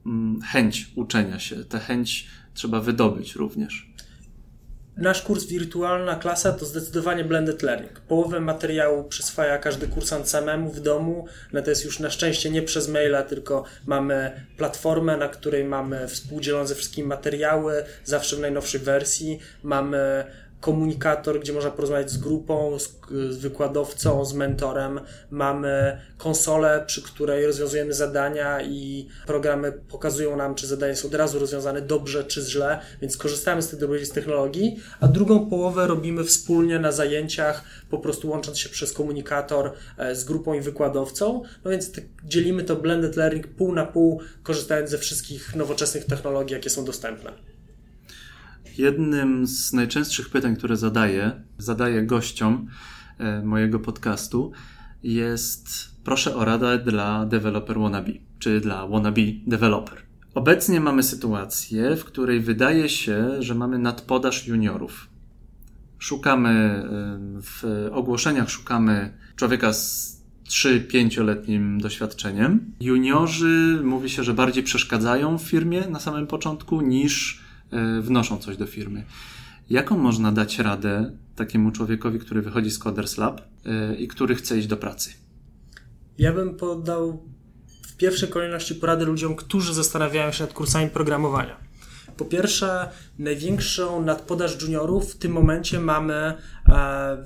[0.07, 1.65] mm, chęć uczenia się.
[1.65, 3.88] Tę chęć trzeba wydobyć również.
[4.99, 8.01] Nasz kurs Wirtualna Klasa to zdecydowanie blended learning.
[8.01, 12.63] Połowę materiału przyswaja każdy kursant samemu w domu, no to jest już na szczęście nie
[12.63, 18.81] przez maila, tylko mamy platformę, na której mamy współdzielone ze wszystkimi materiały, zawsze w najnowszej
[18.81, 19.39] wersji.
[19.63, 20.25] Mamy
[20.61, 22.99] komunikator, gdzie można porozmawiać z grupą, z,
[23.31, 25.01] z, wykładowcą, z mentorem.
[25.31, 31.39] Mamy konsolę, przy której rozwiązujemy zadania i programy pokazują nam, czy zadania są od razu
[31.39, 36.79] rozwiązane dobrze czy źle, więc korzystamy z tych dobrodziejstw technologii, a drugą połowę robimy wspólnie
[36.79, 41.43] na zajęciach, po prostu łącząc się przez komunikator e, z grupą i wykładowcą.
[41.65, 46.55] No więc tak dzielimy to blended learning pół na pół, korzystając ze wszystkich nowoczesnych technologii,
[46.55, 47.58] jakie są dostępne.
[48.79, 52.67] Jednym z najczęstszych pytań, które zadaję, zadaję gościom
[53.19, 54.53] e, mojego podcastu,
[55.03, 55.69] jest
[56.05, 60.03] proszę o radę dla developer wannabe, czy dla wannabe developer.
[60.35, 65.09] Obecnie mamy sytuację, w której wydaje się, że mamy nadpodaż juniorów.
[65.99, 66.85] Szukamy e,
[67.43, 72.73] w ogłoszeniach szukamy człowieka z 3-5-letnim doświadczeniem.
[72.81, 77.41] Juniorzy mówi się, że bardziej przeszkadzają w firmie na samym początku niż
[78.03, 79.05] wnoszą coś do firmy.
[79.71, 84.59] Jaką można dać radę takiemu człowiekowi, który wychodzi z Coders Lab e, i który chce
[84.59, 85.11] iść do pracy?
[86.19, 87.23] Ja bym podał
[87.83, 91.57] w pierwszej kolejności poradę ludziom, którzy zastanawiają się nad kursami programowania.
[92.17, 96.35] Po pierwsze, największą nadpodaż juniorów w tym momencie mamy e,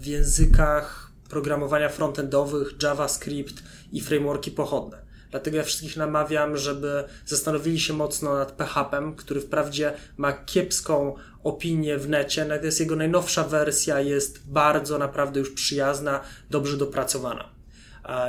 [0.00, 3.62] w językach programowania frontendowych, JavaScript
[3.92, 5.01] i frameworki pochodne.
[5.32, 11.14] Dlatego ja wszystkich namawiam, żeby zastanowili się mocno nad PHP, który wprawdzie ma kiepską
[11.44, 16.20] opinię w necie, natomiast jego najnowsza wersja jest bardzo naprawdę już przyjazna,
[16.50, 17.48] dobrze dopracowana.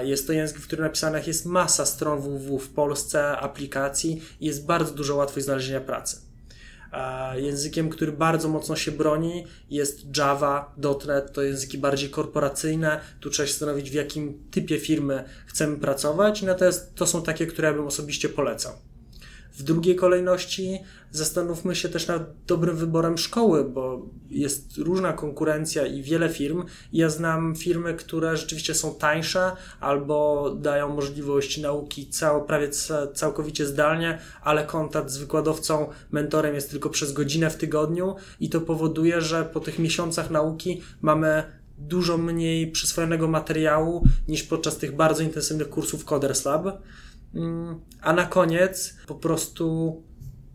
[0.03, 4.65] Jest to język, w którym napisanych jest masa stron www w Polsce, aplikacji i jest
[4.65, 6.32] bardzo dużo łatwość znalezienia pracy.
[7.35, 10.75] Językiem, który bardzo mocno się broni jest Java,
[11.07, 12.99] .NET, to języki bardziej korporacyjne.
[13.19, 17.67] Tu trzeba się zastanowić, w jakim typie firmy chcemy pracować, natomiast to są takie, które
[17.67, 18.73] ja bym osobiście polecał.
[19.53, 20.79] W drugiej kolejności
[21.11, 26.63] zastanówmy się też nad dobrym wyborem szkoły, bo jest różna konkurencja i wiele firm.
[26.93, 32.69] Ja znam firmy, które rzeczywiście są tańsze albo dają możliwość nauki cał, prawie
[33.13, 38.61] całkowicie zdalnie, ale kontakt z wykładowcą, mentorem jest tylko przez godzinę w tygodniu i to
[38.61, 41.43] powoduje, że po tych miesiącach nauki mamy
[41.77, 46.81] dużo mniej przyswojonego materiału niż podczas tych bardzo intensywnych kursów Coders Lab.
[47.35, 49.97] Mm, a na koniec po prostu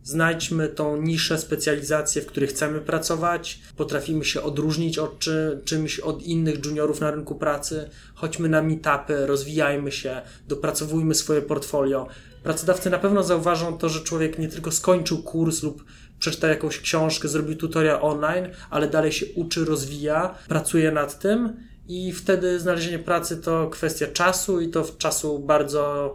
[0.03, 6.23] znajdźmy tą niszę, specjalizację, w której chcemy pracować, potrafimy się odróżnić od czy, czymś od
[6.23, 12.07] innych juniorów na rynku pracy, chodźmy na meetupy, rozwijajmy się, dopracowujmy swoje portfolio.
[12.43, 15.85] Pracodawcy na pewno zauważą to, że człowiek nie tylko skończył kurs lub
[16.19, 21.57] przeczytał jakąś książkę, zrobił tutorial online, ale dalej się uczy, rozwija, pracuje nad tym
[21.89, 26.15] i wtedy znalezienie pracy to kwestia czasu i to czasu bardzo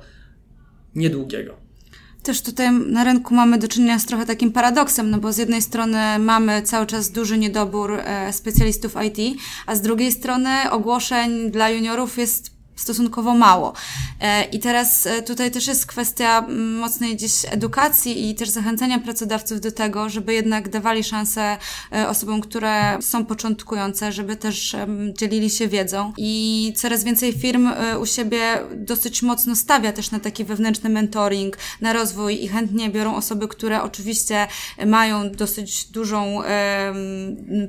[0.96, 1.64] niedługiego.
[2.24, 5.62] Też tutaj na rynku mamy do czynienia z trochę takim paradoksem, no bo z jednej
[5.62, 11.70] strony mamy cały czas duży niedobór e, specjalistów IT, a z drugiej strony ogłoszeń dla
[11.70, 13.74] juniorów jest stosunkowo mało.
[14.22, 16.46] E, I teraz e, tutaj też jest kwestia
[16.80, 21.58] mocnej gdzieś edukacji i też zachęcania pracodawców do tego, żeby jednak dawali szansę
[21.92, 24.76] e, osobom, które są początkujące, żeby też
[25.18, 26.14] dzielili się wiedzą.
[26.18, 27.70] I coraz więcej firm
[28.02, 33.16] u siebie dosyć mocno stawia też na taki wewnętrzny mentoring, na rozwój i chętnie biorą
[33.16, 34.48] osoby, które oczywiście
[34.86, 36.42] mają dosyć dużą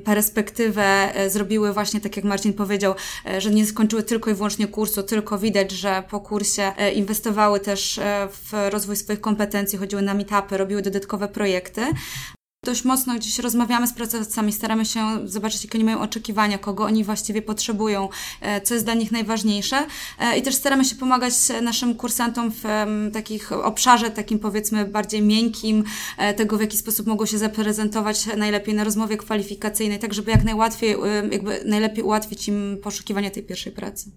[0.05, 2.95] perspektywę, zrobiły właśnie, tak jak Marcin powiedział,
[3.37, 7.97] że nie skończyły tylko i wyłącznie kursu, tylko widać, że po kursie e, inwestowały też
[7.97, 11.81] e, w rozwój swoich kompetencji, chodziły na meetupy, robiły dodatkowe projekty
[12.65, 17.03] dość mocno gdzieś rozmawiamy z pracodawcami, staramy się zobaczyć, jakie oni mają oczekiwania, kogo oni
[17.03, 18.09] właściwie potrzebują,
[18.41, 19.85] e, co jest dla nich najważniejsze.
[20.37, 22.63] I też staramy się pomagać naszym kursantom w
[23.13, 25.83] takich obszarze, takim powiedzmy bardziej miękkim,
[26.37, 30.95] tego w jaki sposób mogą się zaprezentować najlepiej na rozmowie kwalifikacyjnej, tak żeby jak najłatwiej,
[31.31, 34.11] jakby najlepiej ułatwić im poszukiwanie tej pierwszej pracy.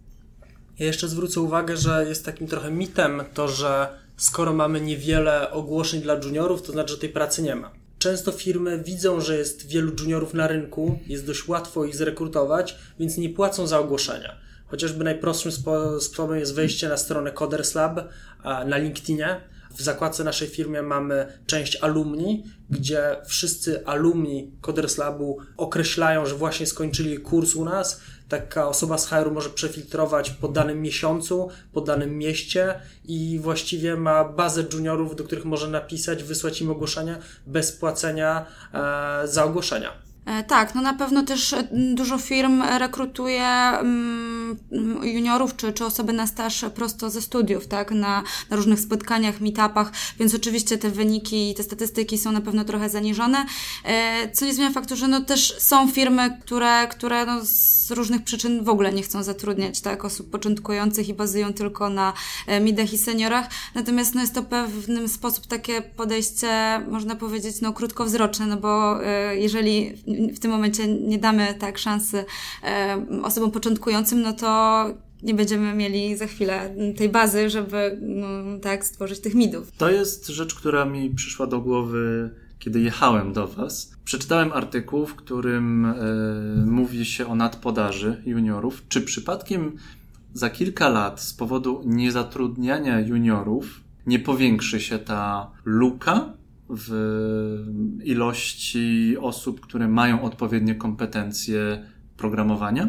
[0.79, 6.03] Ja jeszcze zwrócę uwagę, że jest takim trochę mitem to, że skoro mamy niewiele ogłoszeń
[6.03, 7.71] dla juniorów, to znaczy, że tej pracy nie ma.
[7.99, 13.17] Często firmy widzą, że jest wielu juniorów na rynku, jest dość łatwo ich zrekrutować, więc
[13.17, 14.37] nie płacą za ogłoszenia.
[14.67, 18.09] Chociażby najprostszym sposobem jest wejście na stronę Coders Lab
[18.67, 19.41] na LinkedInie.
[19.77, 26.67] W zakładce naszej firmy mamy część alumni, gdzie wszyscy alumni Coders Labu określają, że właśnie
[26.67, 32.19] skończyli kurs u nas taka osoba z HR może przefiltrować po danym miesiącu, po danym
[32.19, 38.47] mieście i właściwie ma bazę juniorów, do których może napisać, wysłać im ogłoszenia bez płacenia
[38.75, 40.08] e, za ogłoszenia.
[40.29, 44.59] E, tak, no na pewno też e, dużo firm rekrutuje mm,
[45.03, 49.93] juniorów czy, czy osoby na staż prosto ze studiów, tak, na, na różnych spotkaniach, meetupach,
[50.19, 53.47] więc oczywiście te wyniki i te statystyki są na pewno trochę zaniżone,
[53.85, 58.23] e, co nie zmienia faktu, że no też są firmy, które, które no z różnych
[58.23, 62.13] przyczyn w ogóle nie chcą zatrudniać, tak, osób początkujących i bazują tylko na
[62.61, 68.47] midach i seniorach, natomiast no jest to pewnym sposób takie podejście, można powiedzieć, no krótkowzroczne,
[68.47, 68.99] no bo
[69.33, 69.95] jeżeli
[70.35, 72.25] w tym momencie nie damy tak szansy
[72.65, 74.85] e, osobom początkującym, no to
[75.23, 78.27] nie będziemy mieli za chwilę tej bazy, żeby no,
[78.63, 79.73] tak stworzyć tych midów.
[79.73, 83.93] To jest rzecz, która mi przyszła do głowy, kiedy jechałem do Was.
[84.05, 85.95] Przeczytałem artykuł, w którym e,
[86.67, 88.83] mówi się o nadpodaży juniorów.
[88.89, 89.77] Czy przypadkiem
[90.35, 96.33] za kilka lat z powodu niezatrudniania juniorów nie powiększy się ta luka
[96.71, 96.93] w
[98.05, 101.85] ilości osób, które mają odpowiednie kompetencje
[102.17, 102.89] programowania?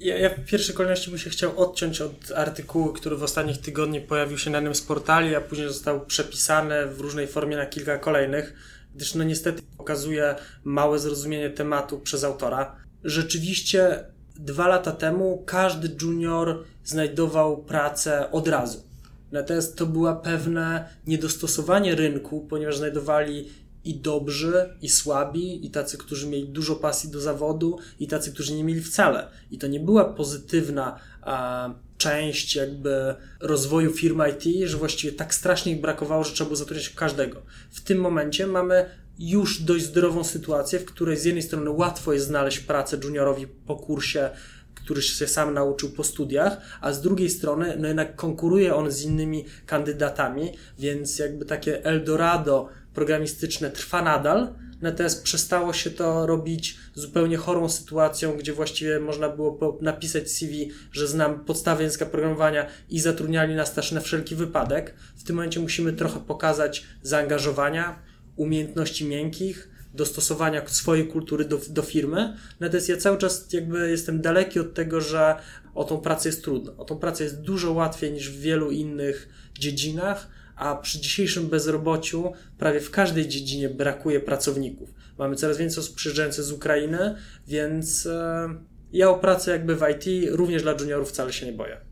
[0.00, 4.06] Ja, ja, w pierwszej kolejności bym się chciał odciąć od artykułu, który w ostatnich tygodniach
[4.06, 7.98] pojawił się na jednym z portali, a później został przepisany w różnej formie na kilka
[7.98, 8.54] kolejnych,
[8.94, 12.76] gdyż no niestety pokazuje małe zrozumienie tematu przez autora.
[13.04, 14.04] Rzeczywiście
[14.36, 18.89] dwa lata temu każdy junior znajdował pracę od razu.
[19.32, 23.48] Natomiast to była pewne niedostosowanie rynku, ponieważ znajdowali
[23.84, 28.54] i dobrzy, i słabi, i tacy, którzy mieli dużo pasji do zawodu, i tacy, którzy
[28.54, 29.28] nie mieli wcale.
[29.50, 35.72] I to nie była pozytywna a, część jakby rozwoju firm IT, że właściwie tak strasznie
[35.72, 37.42] ich brakowało, że trzeba było zatrudniać każdego.
[37.70, 38.86] W tym momencie mamy
[39.18, 43.76] już dość zdrową sytuację, w której z jednej strony łatwo jest znaleźć pracę juniorowi po
[43.76, 44.30] kursie,
[44.74, 49.02] który się sam nauczył po studiach, a z drugiej strony no jednak konkuruje on z
[49.02, 57.36] innymi kandydatami, więc jakby takie Eldorado programistyczne trwa nadal, natomiast przestało się to robić zupełnie
[57.36, 63.54] chorą sytuacją, gdzie właściwie można było napisać CV, że znam podstawy języka programowania i zatrudniali
[63.54, 64.94] nas też na wszelki wypadek.
[65.16, 68.02] W tym momencie musimy trochę pokazać zaangażowania,
[68.36, 72.36] umiejętności miękkich, dostosowania swojej kultury do, do firmy.
[72.60, 75.36] Natomiast ja cały czas jakby jestem daleki od tego, że
[75.74, 76.76] o tą pracę jest trudno.
[76.76, 79.28] O tą pracę jest dużo łatwiej niż w wielu innych
[79.58, 84.94] dziedzinach, a przy dzisiejszym bezrobociu prawie w każdej dziedzinie brakuje pracowników.
[85.18, 87.16] Mamy coraz więcej osób przyjeżdżających z Ukrainy,
[87.48, 88.48] więc e,
[88.92, 91.89] ja o pracę jakby w IT również dla juniorów wcale się nie boję.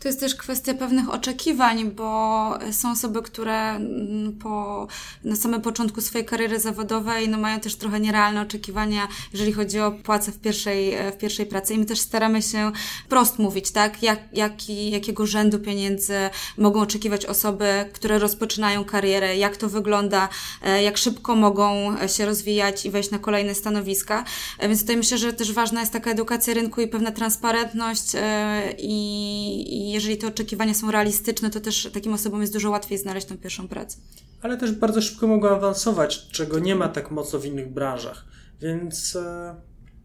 [0.00, 4.86] To jest też kwestia pewnych oczekiwań, bo są osoby, które mm, po,
[5.24, 9.92] na samym początku swojej kariery zawodowej no, mają też trochę nierealne oczekiwania, jeżeli chodzi o
[9.92, 11.74] płacę w pierwszej, w pierwszej pracy.
[11.74, 12.72] I my też staramy się
[13.08, 14.02] prost mówić, tak?
[14.02, 16.14] Jak, jaki, jakiego rzędu pieniędzy
[16.58, 20.28] mogą oczekiwać osoby, które rozpoczynają karierę, jak to wygląda,
[20.62, 24.24] e, jak szybko mogą się rozwijać i wejść na kolejne stanowiska.
[24.58, 28.72] E, więc tutaj myślę, że też ważna jest taka edukacja rynku i pewna transparentność e,
[28.78, 33.38] i, jeżeli te oczekiwania są realistyczne, to też takim osobom jest dużo łatwiej znaleźć tą
[33.38, 33.98] pierwszą pracę.
[34.42, 38.24] Ale też bardzo szybko mogą awansować, czego nie ma tak mocno w innych branżach.
[38.60, 39.54] Więc e,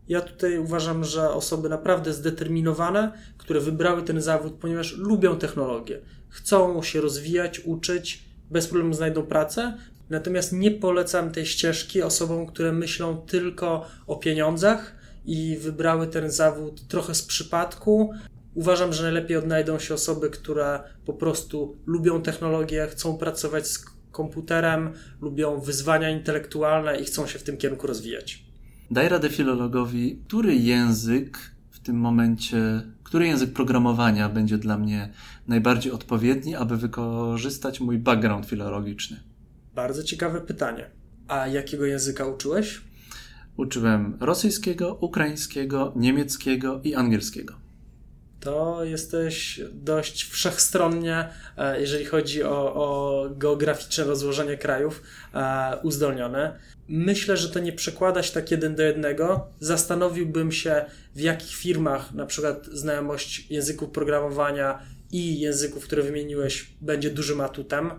[0.07, 6.83] ja tutaj uważam, że osoby naprawdę zdeterminowane, które wybrały ten zawód, ponieważ lubią technologię, chcą
[6.83, 9.77] się rozwijać, uczyć, bez problemu znajdą pracę.
[10.09, 16.87] Natomiast nie polecam tej ścieżki osobom, które myślą tylko o pieniądzach i wybrały ten zawód
[16.87, 18.13] trochę z przypadku,
[18.55, 24.93] Uważam, że najlepiej odnajdą się osoby, które po prostu lubią technologię, chcą pracować z komputerem,
[25.21, 28.45] lubią wyzwania intelektualne i chcą się w tym kierunku rozwijać.
[28.91, 31.37] Daj radę filologowi, który język
[31.71, 35.09] w tym momencie, który język programowania będzie dla mnie
[35.47, 39.19] najbardziej odpowiedni, aby wykorzystać mój background filologiczny?
[39.73, 40.89] Bardzo ciekawe pytanie.
[41.27, 42.81] A jakiego języka uczyłeś?
[43.57, 47.64] Uczyłem rosyjskiego, ukraińskiego, niemieckiego i angielskiego
[48.45, 55.01] to jesteś dość wszechstronnie, e, jeżeli chodzi o, o geograficzne rozłożenie krajów,
[55.33, 56.51] e, uzdolniony.
[56.87, 59.47] Myślę, że to nie przekłada się tak jeden do jednego.
[59.59, 60.85] Zastanowiłbym się,
[61.15, 64.79] w jakich firmach na przykład znajomość języków programowania
[65.11, 67.91] i języków, które wymieniłeś, będzie dużym atutem.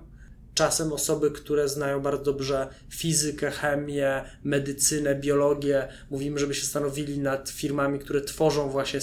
[0.55, 7.49] Czasem osoby, które znają bardzo dobrze fizykę, chemię, medycynę, biologię, mówimy, żeby się stanowili nad
[7.49, 9.01] firmami, które tworzą właśnie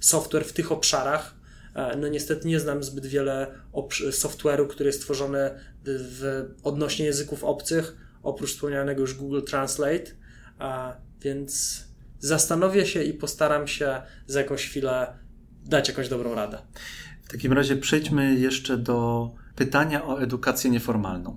[0.00, 1.34] software w tych obszarach.
[1.74, 3.46] E, no niestety nie znam zbyt wiele
[4.10, 5.50] software'u, który jest tworzony
[5.84, 10.10] w, odnośnie języków obcych, oprócz wspomnianego już Google Translate,
[11.20, 11.82] więc
[12.18, 15.18] zastanowię się i postaram się za jakąś chwilę
[15.64, 16.58] dać jakąś dobrą radę.
[17.22, 21.36] W takim razie przejdźmy jeszcze do pytania o edukację nieformalną.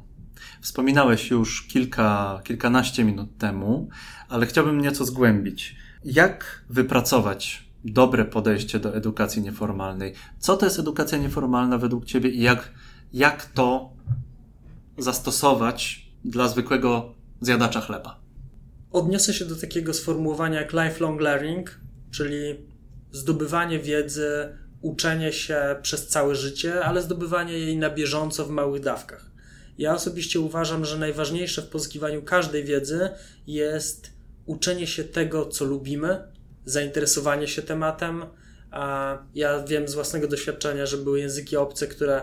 [0.62, 3.90] Wspominałeś już kilka, kilkanaście minut temu,
[4.30, 5.76] ale chciałbym nieco zgłębić.
[6.06, 10.14] Jak wypracować dobre podejście do edukacji nieformalnej.
[10.40, 12.72] Co to jest edukacja nieformalna według Ciebie i jak,
[13.14, 13.90] jak to
[14.98, 18.20] zastosować dla zwykłego zjadacza chleba?
[18.92, 21.80] Odniosę się do takiego sformułowania jak lifelong learning,
[22.12, 22.56] czyli
[23.12, 29.30] zdobywanie wiedzy, uczenie się przez całe życie, ale zdobywanie jej na bieżąco w małych dawkach.
[29.78, 33.10] Ja osobiście uważam, że najważniejsze w pozyskiwaniu każdej wiedzy
[33.48, 34.12] jest
[34.46, 36.20] uczenie się tego, co lubimy,
[36.66, 38.26] zainteresowanie się tematem.
[39.36, 42.22] Ja wiem z własnego doświadczenia, że były języki obce, które,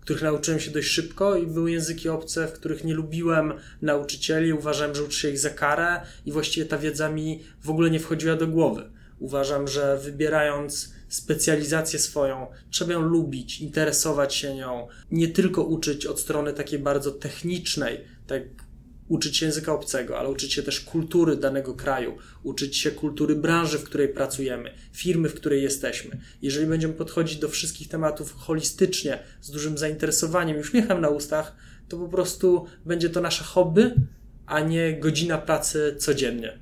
[0.00, 3.52] których nauczyłem się dość szybko, i były języki obce, w których nie lubiłem
[3.82, 7.90] nauczycieli, uważałem, że uczę się ich za karę, i właściwie ta wiedza mi w ogóle
[7.90, 8.90] nie wchodziła do głowy.
[9.18, 16.20] Uważam, że wybierając specjalizację swoją, trzeba ją lubić, interesować się nią, nie tylko uczyć od
[16.20, 18.42] strony takiej bardzo technicznej, tak
[19.12, 23.78] uczyć się języka obcego, ale uczyć się też kultury danego kraju, uczyć się kultury branży,
[23.78, 26.20] w której pracujemy, firmy, w której jesteśmy.
[26.42, 31.56] Jeżeli będziemy podchodzić do wszystkich tematów holistycznie, z dużym zainteresowaniem i uśmiechem na ustach,
[31.88, 33.94] to po prostu będzie to nasze hobby,
[34.46, 36.58] a nie godzina pracy codziennie.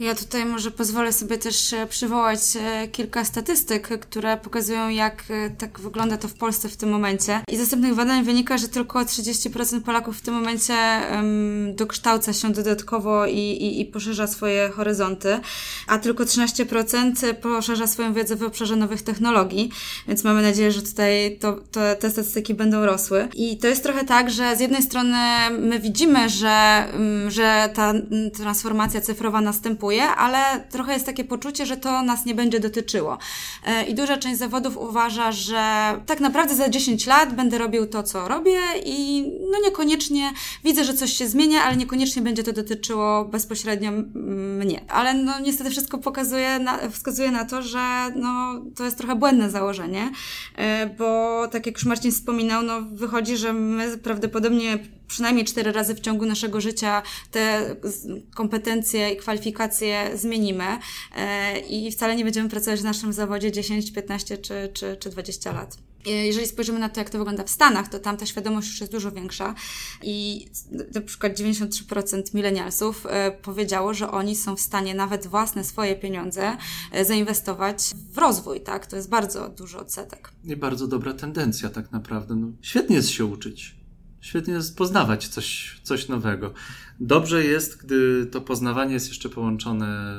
[0.00, 5.50] Ja tutaj może pozwolę sobie też e, przywołać e, kilka statystyk, które pokazują, jak e,
[5.50, 7.40] tak wygląda to w Polsce w tym momencie.
[7.48, 10.74] I z następnych badań wynika, że tylko 30% Polaków w tym momencie
[11.12, 15.40] um, dokształca się dodatkowo i, i, i poszerza swoje horyzonty,
[15.86, 19.70] a tylko 13% poszerza swoją wiedzę w obszarze nowych technologii,
[20.08, 23.28] więc mamy nadzieję, że tutaj to, to, te statystyki będą rosły.
[23.34, 25.16] I to jest trochę tak, że z jednej strony
[25.58, 26.86] my widzimy, że,
[27.28, 27.92] że ta
[28.34, 33.18] transformacja cyfrowa następuje, ale trochę jest takie poczucie, że to nas nie będzie dotyczyło.
[33.66, 38.02] E, I duża część zawodów uważa, że tak naprawdę za 10 lat będę robił to,
[38.02, 39.22] co robię i
[39.52, 40.32] no niekoniecznie
[40.64, 43.90] widzę, że coś się zmienia, ale niekoniecznie będzie to dotyczyło bezpośrednio
[44.58, 44.84] mnie.
[44.88, 49.50] Ale no niestety wszystko pokazuje, na, wskazuje na to, że no to jest trochę błędne
[49.50, 50.10] założenie,
[50.56, 54.78] e, bo tak jak już Marcin wspominał, no wychodzi, że my prawdopodobnie
[55.08, 57.76] przynajmniej cztery razy w ciągu naszego życia te
[58.34, 60.78] kompetencje i kwalifikacje zmienimy
[61.16, 65.52] e, i wcale nie będziemy pracować w naszym zawodzie 10, 15 czy, czy, czy 20
[65.52, 65.76] lat.
[66.06, 68.80] E, jeżeli spojrzymy na to, jak to wygląda w Stanach, to tam ta świadomość już
[68.80, 69.54] jest dużo większa
[70.02, 70.46] i
[70.94, 76.56] na przykład 93% milenialsów e, powiedziało, że oni są w stanie nawet własne swoje pieniądze
[77.02, 77.78] zainwestować
[78.12, 78.86] w rozwój, tak?
[78.86, 80.32] To jest bardzo dużo odsetek.
[80.44, 82.34] I bardzo dobra tendencja tak naprawdę.
[82.34, 83.85] No, świetnie jest się uczyć
[84.26, 86.52] świetnie jest poznawać coś, coś nowego.
[87.00, 90.14] Dobrze jest, gdy to poznawanie jest jeszcze połączone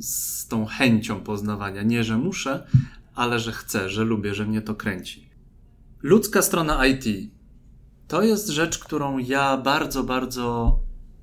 [0.00, 1.82] z tą chęcią poznawania.
[1.82, 2.66] Nie, że muszę,
[3.14, 5.28] ale że chcę, że lubię, że mnie to kręci.
[6.02, 7.04] Ludzka strona IT
[8.08, 10.78] to jest rzecz, którą ja bardzo, bardzo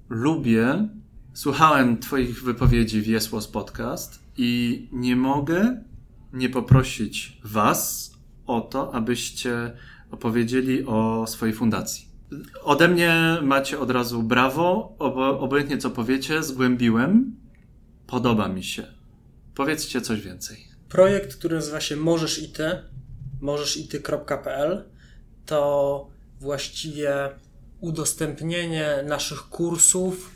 [0.09, 0.89] lubię.
[1.33, 5.83] Słuchałem Twoich wypowiedzi w Jesłos Podcast i nie mogę
[6.33, 8.11] nie poprosić Was
[8.45, 9.71] o to, abyście
[10.11, 12.06] opowiedzieli o swojej fundacji.
[12.63, 14.95] Ode mnie macie od razu brawo,
[15.39, 17.35] obojętnie co powiecie, zgłębiłem.
[18.07, 18.83] Podoba mi się.
[19.55, 20.67] Powiedzcie coś więcej.
[20.89, 22.69] Projekt, który nazywa się Możesz i Ty,
[23.41, 24.83] możeszity.pl
[25.45, 26.07] to
[26.39, 27.29] właściwie
[27.79, 30.31] udostępnienie naszych kursów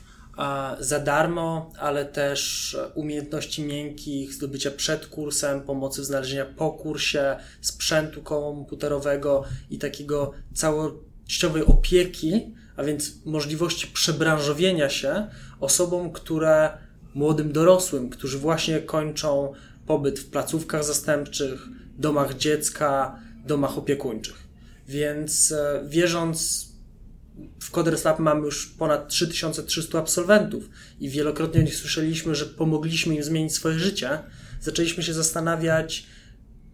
[0.79, 8.21] za darmo, ale też umiejętności miękkich, zdobycia przed kursem, pomocy w znalezieniu po kursie, sprzętu
[8.21, 15.27] komputerowego i takiego cało częściowej opieki, a więc możliwości przebranżowienia się
[15.59, 16.69] osobom, które
[17.13, 19.53] młodym dorosłym, którzy właśnie kończą
[19.87, 21.67] pobyt w placówkach zastępczych,
[21.97, 24.35] domach dziecka, domach opiekuńczych.
[24.87, 26.67] Więc e, wierząc
[27.59, 30.69] w Coders Lab mamy już ponad 3300 absolwentów
[30.99, 34.19] i wielokrotnie o nich słyszeliśmy, że pomogliśmy im zmienić swoje życie.
[34.61, 36.05] Zaczęliśmy się zastanawiać,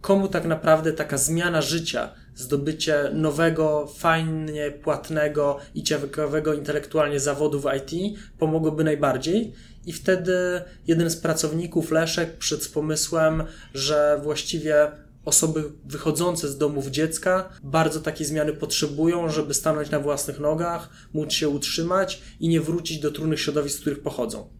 [0.00, 7.66] komu tak naprawdę taka zmiana życia, zdobycie nowego, fajnie płatnego i ciekawego intelektualnie zawodu w
[7.76, 9.52] IT pomogłoby najbardziej.
[9.86, 13.42] I wtedy jeden z pracowników, Leszek, przed z pomysłem,
[13.74, 14.90] że właściwie
[15.24, 21.32] osoby wychodzące z domów dziecka bardzo takiej zmiany potrzebują, żeby stanąć na własnych nogach, móc
[21.32, 24.57] się utrzymać i nie wrócić do trudnych środowisk, z których pochodzą.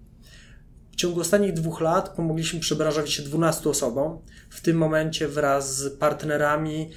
[0.99, 4.19] W ciągu ostatnich dwóch lat pomogliśmy przebranżowić się 12 osobom.
[4.51, 6.91] W tym momencie wraz z partnerami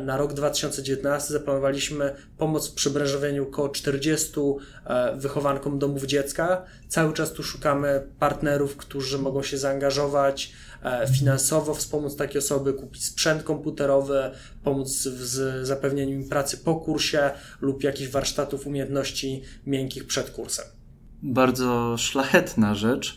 [0.00, 4.32] na rok 2019 zaplanowaliśmy pomoc w przebranżowieniu około 40
[4.86, 6.64] e, wychowankom domów dziecka.
[6.88, 10.52] Cały czas tu szukamy partnerów, którzy mogą się zaangażować
[10.82, 14.30] e, finansowo, wspomóc takie osoby, kupić sprzęt komputerowy,
[14.64, 20.77] pomóc w zapewnieniu im pracy po kursie lub jakichś warsztatów umiejętności miękkich przed kursem
[21.22, 23.16] bardzo szlachetna rzecz.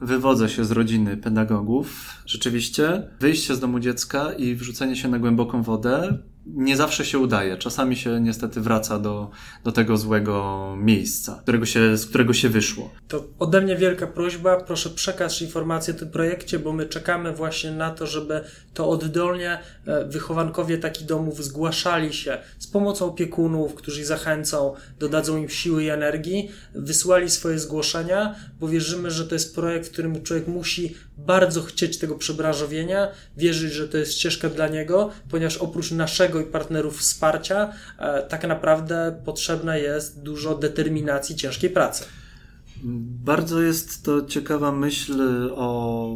[0.00, 2.10] Wywodzę się z rodziny pedagogów.
[2.26, 7.56] Rzeczywiście, wyjście z domu dziecka i wrzucenie się na głęboką wodę nie zawsze się udaje.
[7.56, 9.30] Czasami się niestety wraca do,
[9.64, 12.90] do tego złego miejsca, którego się, z którego się wyszło.
[13.08, 17.70] To ode mnie wielka prośba, proszę przekaz informacje o tym projekcie, bo my czekamy właśnie
[17.70, 18.40] na to, żeby
[18.74, 25.36] to oddolnie e, wychowankowie takich domów zgłaszali się z pomocą opiekunów, którzy ich zachęcą, dodadzą
[25.36, 30.22] im siły i energii, wysłali swoje zgłoszenia, bo wierzymy, że to jest projekt, w którym
[30.22, 35.90] człowiek musi bardzo chcieć tego przebranżowienia, wierzyć, że to jest ścieżka dla niego, ponieważ oprócz
[35.90, 42.04] naszego i partnerów wsparcia, e, tak naprawdę potrzebne jest dużo determinacji, ciężkiej pracy.
[43.24, 45.22] Bardzo jest to ciekawa myśl
[45.54, 46.10] o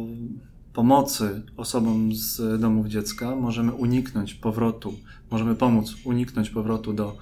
[0.73, 3.35] pomocy osobom z domów dziecka.
[3.35, 4.93] Możemy uniknąć powrotu,
[5.31, 7.17] możemy pomóc uniknąć powrotu do,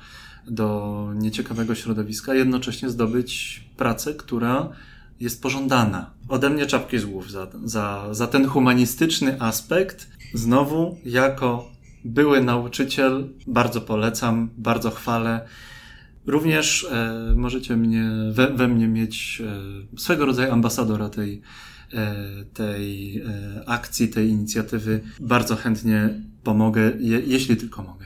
[0.48, 4.70] do nieciekawego środowiska, jednocześnie zdobyć pracę, która
[5.20, 6.12] jest pożądana.
[6.28, 10.08] Ode mnie czapki z głów za, za, za ten humanistyczny aspekt.
[10.34, 11.72] Znowu, jako
[12.06, 15.48] były nauczyciel, bardzo polecam, bardzo chwalę.
[16.26, 19.42] Również e, możecie mnie, we, we, mnie mieć
[19.94, 21.42] e, swego rodzaju ambasadora tej,
[21.94, 22.16] e,
[22.54, 23.24] tej e,
[23.66, 25.02] akcji, tej inicjatywy.
[25.20, 26.10] Bardzo chętnie
[26.44, 27.99] pomogę, je, jeśli tylko mogę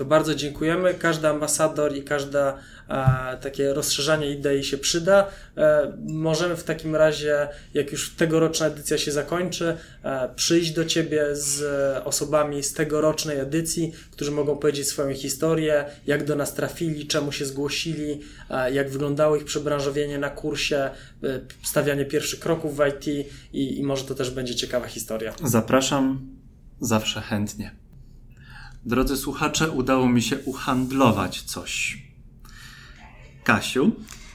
[0.00, 0.94] to bardzo dziękujemy.
[0.94, 5.26] Każdy ambasador i każda a, takie rozszerzanie idei się przyda.
[5.56, 11.26] E, możemy w takim razie, jak już tegoroczna edycja się zakończy, e, przyjść do Ciebie
[11.32, 11.62] z
[12.06, 17.44] osobami z tegorocznej edycji, którzy mogą powiedzieć swoją historię, jak do nas trafili, czemu się
[17.44, 18.20] zgłosili,
[18.50, 20.90] e, jak wyglądało ich przebranżowienie na kursie, e,
[21.62, 23.06] stawianie pierwszych kroków w IT
[23.52, 25.34] i, i może to też będzie ciekawa historia.
[25.44, 26.20] Zapraszam
[26.80, 27.79] zawsze chętnie.
[28.84, 32.02] Drodzy słuchacze, udało mi się uhandlować coś.
[33.44, 33.92] Kasiu?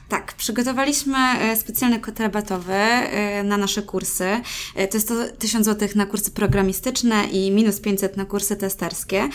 [0.08, 4.40] Tak, przygotowaliśmy e, specjalny kod rabatowy e, na nasze kursy.
[4.74, 9.28] E, to jest to 1000 zł na kursy programistyczne i minus 500 na kursy testerskie.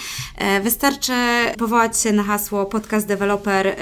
[0.64, 1.14] Wystarczy
[1.57, 3.76] powołać się na hasło podcast developer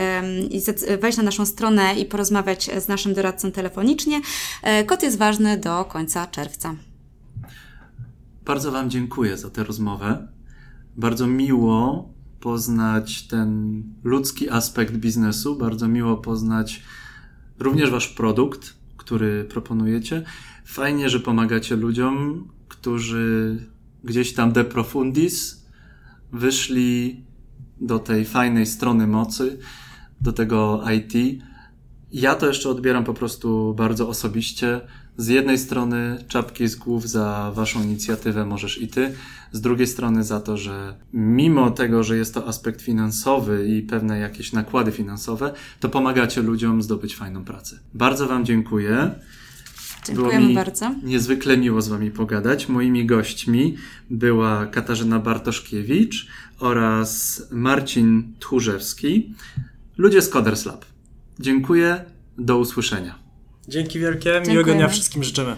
[0.50, 0.62] i
[1.02, 4.22] wejść na naszą stronę i porozmawiać z naszym doradcą telefonicznie.
[4.86, 6.76] Kod jest ważny do końca czerwca.
[8.46, 10.28] Bardzo Wam dziękuję za tę rozmowę
[11.00, 16.84] bardzo miło poznać ten ludzki aspekt biznesu, bardzo miło poznać
[17.60, 20.24] również wasz produkt, który proponujecie.
[20.66, 23.58] Fajnie, że pomagacie ludziom, którzy
[24.04, 25.66] gdzieś tam de profundis
[26.32, 27.24] wyszli
[27.82, 29.60] do tej fajnej strony mocy,
[30.22, 31.44] do tego IT.
[32.12, 34.82] Ja to jeszcze odbieram po prostu bardzo osobiście
[35.20, 39.14] z jednej strony czapki z głów za waszą inicjatywę możesz i ty,
[39.52, 44.20] z drugiej strony za to, że mimo tego, że jest to aspekt finansowy i pewne
[44.20, 47.80] jakieś nakłady finansowe, to pomagacie ludziom zdobyć fajną pracę.
[47.94, 49.12] Bardzo wam dziękuję.
[50.06, 50.96] Dziękujemy mi bardzo.
[51.04, 52.70] Niezwykle miło z Wami pogadać.
[52.70, 53.78] Moimi gośćmi
[54.10, 56.28] była Katarzyna Bartoszkiewicz
[56.60, 59.34] oraz Marcin Tchórzewski,
[59.98, 60.86] ludzie z Coders Lab.
[61.40, 62.06] Dziękuję,
[62.38, 63.19] do usłyszenia.
[63.70, 64.52] Dzięki wielkie, Dziękujemy.
[64.52, 65.56] miłego dnia wszystkim życzymy.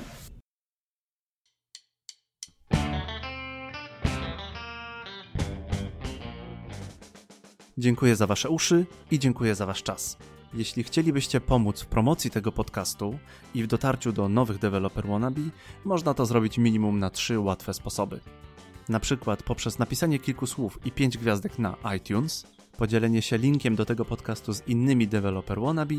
[7.77, 10.17] Dziękuję za Wasze uszy i dziękuję za Wasz czas.
[10.53, 13.19] Jeśli chcielibyście pomóc w promocji tego podcastu
[13.53, 15.41] i w dotarciu do nowych deweloper wannabe,
[15.85, 18.19] można to zrobić minimum na trzy łatwe sposoby.
[18.89, 22.47] Na przykład poprzez napisanie kilku słów i pięć gwiazdek na iTunes,
[22.77, 25.95] podzielenie się linkiem do tego podcastu z innymi deweloper wannabe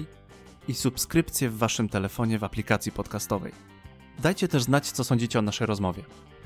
[0.68, 3.52] i subskrypcję w waszym telefonie w aplikacji podcastowej.
[4.18, 6.02] Dajcie też znać, co sądzicie o naszej rozmowie.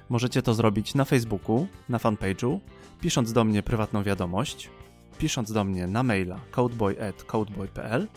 [0.09, 2.61] Możecie to zrobić na Facebooku, na fanpage'u,
[3.01, 4.71] pisząc do mnie prywatną wiadomość,
[5.19, 8.09] pisząc do mnie na maila codeboy.codeboy.pl,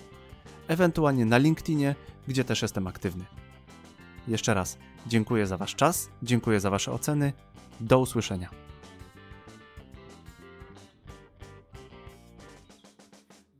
[0.67, 1.95] ewentualnie na LinkedInie,
[2.27, 3.25] gdzie też jestem aktywny.
[4.27, 4.77] Jeszcze raz
[5.07, 7.33] dziękuję za Wasz czas, dziękuję za Wasze oceny.
[7.79, 8.68] Do usłyszenia.